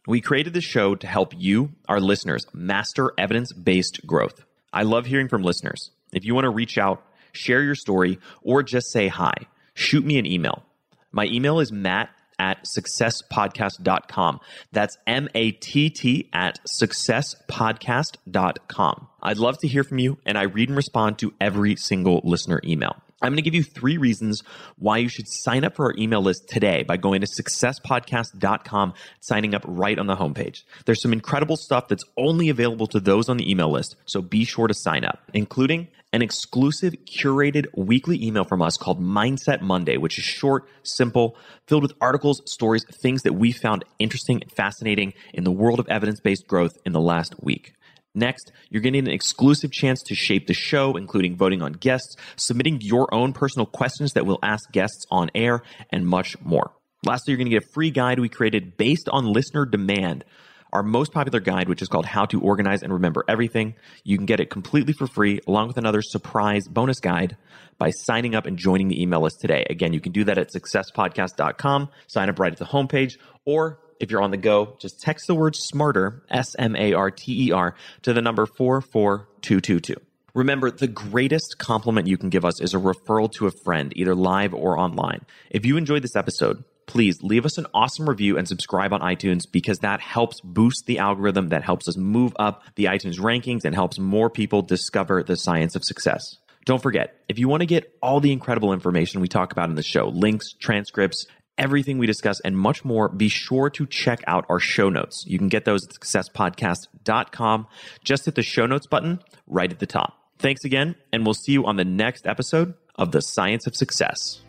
We 0.06 0.20
created 0.20 0.52
this 0.52 0.64
show 0.64 0.94
to 0.94 1.06
help 1.06 1.32
you, 1.36 1.72
our 1.88 2.00
listeners, 2.00 2.46
master 2.52 3.12
evidence 3.16 3.52
based 3.52 4.06
growth. 4.06 4.44
I 4.72 4.82
love 4.82 5.06
hearing 5.06 5.28
from 5.28 5.42
listeners. 5.42 5.90
If 6.12 6.24
you 6.24 6.34
want 6.34 6.44
to 6.44 6.50
reach 6.50 6.76
out, 6.76 7.02
share 7.32 7.62
your 7.62 7.74
story, 7.74 8.18
or 8.42 8.62
just 8.62 8.90
say 8.90 9.08
hi, 9.08 9.32
shoot 9.74 10.04
me 10.04 10.18
an 10.18 10.26
email. 10.26 10.64
My 11.12 11.26
email 11.26 11.60
is 11.60 11.70
matt 11.70 12.10
at 12.42 12.66
successpodcast.com. 12.76 14.40
That's 14.72 14.98
M 15.06 15.28
A 15.36 15.52
T 15.52 15.88
T 15.90 16.28
at 16.32 16.58
successpodcast.com. 16.82 19.08
I'd 19.22 19.38
love 19.38 19.58
to 19.58 19.68
hear 19.68 19.84
from 19.84 20.00
you, 20.00 20.18
and 20.26 20.36
I 20.36 20.42
read 20.42 20.68
and 20.68 20.76
respond 20.76 21.18
to 21.18 21.32
every 21.40 21.76
single 21.76 22.20
listener 22.24 22.60
email. 22.64 22.96
I'm 23.22 23.30
going 23.30 23.36
to 23.36 23.42
give 23.42 23.54
you 23.54 23.62
three 23.62 23.98
reasons 23.98 24.42
why 24.78 24.98
you 24.98 25.08
should 25.08 25.28
sign 25.28 25.62
up 25.62 25.76
for 25.76 25.86
our 25.86 25.94
email 25.96 26.20
list 26.20 26.48
today 26.48 26.82
by 26.82 26.96
going 26.96 27.20
to 27.20 27.28
successpodcast.com, 27.28 28.94
signing 29.20 29.54
up 29.54 29.62
right 29.64 29.96
on 29.96 30.08
the 30.08 30.16
homepage. 30.16 30.64
There's 30.86 31.00
some 31.00 31.12
incredible 31.12 31.56
stuff 31.56 31.86
that's 31.86 32.02
only 32.16 32.48
available 32.48 32.88
to 32.88 32.98
those 32.98 33.28
on 33.28 33.36
the 33.36 33.48
email 33.48 33.70
list, 33.70 33.94
so 34.06 34.20
be 34.20 34.44
sure 34.44 34.66
to 34.66 34.74
sign 34.74 35.04
up, 35.04 35.20
including 35.32 35.86
an 36.12 36.22
exclusive 36.22 36.94
curated 37.06 37.66
weekly 37.74 38.22
email 38.22 38.44
from 38.44 38.60
us 38.60 38.76
called 38.76 39.00
Mindset 39.00 39.62
Monday, 39.62 39.96
which 39.96 40.18
is 40.18 40.24
short, 40.24 40.68
simple, 40.82 41.36
filled 41.66 41.82
with 41.82 41.94
articles, 42.00 42.42
stories, 42.44 42.84
things 43.00 43.22
that 43.22 43.34
we 43.34 43.52
found 43.52 43.84
interesting 43.98 44.42
and 44.42 44.52
fascinating 44.52 45.14
in 45.32 45.44
the 45.44 45.50
world 45.50 45.80
of 45.80 45.88
evidence 45.88 46.20
based 46.20 46.46
growth 46.46 46.72
in 46.84 46.92
the 46.92 47.00
last 47.00 47.34
week. 47.42 47.72
Next, 48.14 48.52
you're 48.68 48.82
getting 48.82 49.06
an 49.06 49.14
exclusive 49.14 49.72
chance 49.72 50.02
to 50.02 50.14
shape 50.14 50.46
the 50.46 50.54
show, 50.54 50.96
including 50.96 51.36
voting 51.36 51.62
on 51.62 51.72
guests, 51.72 52.14
submitting 52.36 52.80
your 52.82 53.12
own 53.14 53.32
personal 53.32 53.64
questions 53.64 54.12
that 54.12 54.26
we'll 54.26 54.38
ask 54.42 54.70
guests 54.70 55.06
on 55.10 55.30
air, 55.34 55.62
and 55.90 56.06
much 56.06 56.38
more. 56.42 56.72
Lastly, 57.06 57.32
you're 57.32 57.38
going 57.38 57.50
to 57.50 57.58
get 57.58 57.64
a 57.64 57.72
free 57.72 57.90
guide 57.90 58.20
we 58.20 58.28
created 58.28 58.76
based 58.76 59.08
on 59.08 59.32
listener 59.32 59.64
demand 59.64 60.26
our 60.72 60.82
most 60.82 61.12
popular 61.12 61.40
guide, 61.40 61.68
which 61.68 61.82
is 61.82 61.88
called 61.88 62.06
How 62.06 62.24
to 62.26 62.40
Organize 62.40 62.82
and 62.82 62.92
Remember 62.92 63.24
Everything. 63.28 63.74
You 64.04 64.16
can 64.16 64.26
get 64.26 64.40
it 64.40 64.50
completely 64.50 64.92
for 64.92 65.06
free, 65.06 65.40
along 65.46 65.68
with 65.68 65.76
another 65.76 66.02
surprise 66.02 66.66
bonus 66.66 67.00
guide 67.00 67.36
by 67.78 67.90
signing 67.90 68.34
up 68.34 68.46
and 68.46 68.56
joining 68.56 68.88
the 68.88 69.02
email 69.02 69.20
list 69.20 69.40
today. 69.40 69.66
Again, 69.68 69.92
you 69.92 70.00
can 70.00 70.12
do 70.12 70.24
that 70.24 70.38
at 70.38 70.50
successpodcast.com, 70.50 71.88
sign 72.06 72.28
up 72.28 72.38
right 72.38 72.52
at 72.52 72.58
the 72.58 72.64
homepage, 72.64 73.18
or 73.44 73.80
if 74.00 74.10
you're 74.10 74.22
on 74.22 74.30
the 74.30 74.36
go, 74.36 74.76
just 74.80 75.00
text 75.00 75.26
the 75.26 75.34
word 75.34 75.54
smarter, 75.54 76.24
S 76.30 76.56
M 76.58 76.74
A 76.76 76.92
R 76.92 77.10
T 77.10 77.48
E 77.48 77.52
R, 77.52 77.74
to 78.02 78.12
the 78.12 78.22
number 78.22 78.46
44222. 78.46 79.94
Remember, 80.34 80.70
the 80.70 80.88
greatest 80.88 81.58
compliment 81.58 82.06
you 82.06 82.16
can 82.16 82.30
give 82.30 82.44
us 82.44 82.60
is 82.60 82.72
a 82.72 82.78
referral 82.78 83.30
to 83.32 83.46
a 83.46 83.50
friend, 83.64 83.92
either 83.94 84.14
live 84.14 84.54
or 84.54 84.78
online. 84.78 85.26
If 85.50 85.66
you 85.66 85.76
enjoyed 85.76 86.02
this 86.02 86.16
episode, 86.16 86.64
please 86.86 87.22
leave 87.22 87.44
us 87.44 87.58
an 87.58 87.66
awesome 87.74 88.08
review 88.08 88.38
and 88.38 88.46
subscribe 88.46 88.92
on 88.92 89.00
iTunes 89.00 89.42
because 89.50 89.78
that 89.78 90.00
helps 90.00 90.40
boost 90.42 90.86
the 90.86 90.98
algorithm, 90.98 91.48
that 91.48 91.62
helps 91.62 91.88
us 91.88 91.96
move 91.96 92.34
up 92.38 92.62
the 92.76 92.84
iTunes 92.84 93.18
rankings, 93.18 93.64
and 93.64 93.74
helps 93.74 93.98
more 93.98 94.30
people 94.30 94.62
discover 94.62 95.22
the 95.22 95.36
science 95.36 95.74
of 95.74 95.84
success. 95.84 96.22
Don't 96.64 96.82
forget, 96.82 97.16
if 97.28 97.38
you 97.38 97.48
want 97.48 97.60
to 97.62 97.66
get 97.66 97.92
all 98.02 98.20
the 98.20 98.32
incredible 98.32 98.72
information 98.72 99.20
we 99.20 99.28
talk 99.28 99.52
about 99.52 99.68
in 99.68 99.74
the 99.74 99.82
show, 99.82 100.08
links, 100.08 100.52
transcripts, 100.60 101.26
everything 101.58 101.98
we 101.98 102.06
discuss, 102.06 102.40
and 102.40 102.56
much 102.56 102.84
more, 102.84 103.08
be 103.08 103.28
sure 103.28 103.68
to 103.70 103.86
check 103.86 104.22
out 104.26 104.46
our 104.48 104.60
show 104.60 104.88
notes. 104.88 105.24
You 105.26 105.38
can 105.38 105.48
get 105.48 105.64
those 105.64 105.84
at 105.84 105.94
successpodcast.com. 105.94 107.66
Just 108.04 108.24
hit 108.26 108.34
the 108.36 108.42
show 108.42 108.66
notes 108.66 108.86
button 108.86 109.20
right 109.46 109.70
at 109.70 109.80
the 109.80 109.86
top. 109.86 110.14
Thanks 110.38 110.64
again, 110.64 110.94
and 111.12 111.24
we'll 111.24 111.34
see 111.34 111.52
you 111.52 111.66
on 111.66 111.76
the 111.76 111.84
next 111.84 112.26
episode 112.26 112.74
of 112.96 113.12
The 113.12 113.20
Science 113.20 113.66
of 113.66 113.76
Success. 113.76 114.42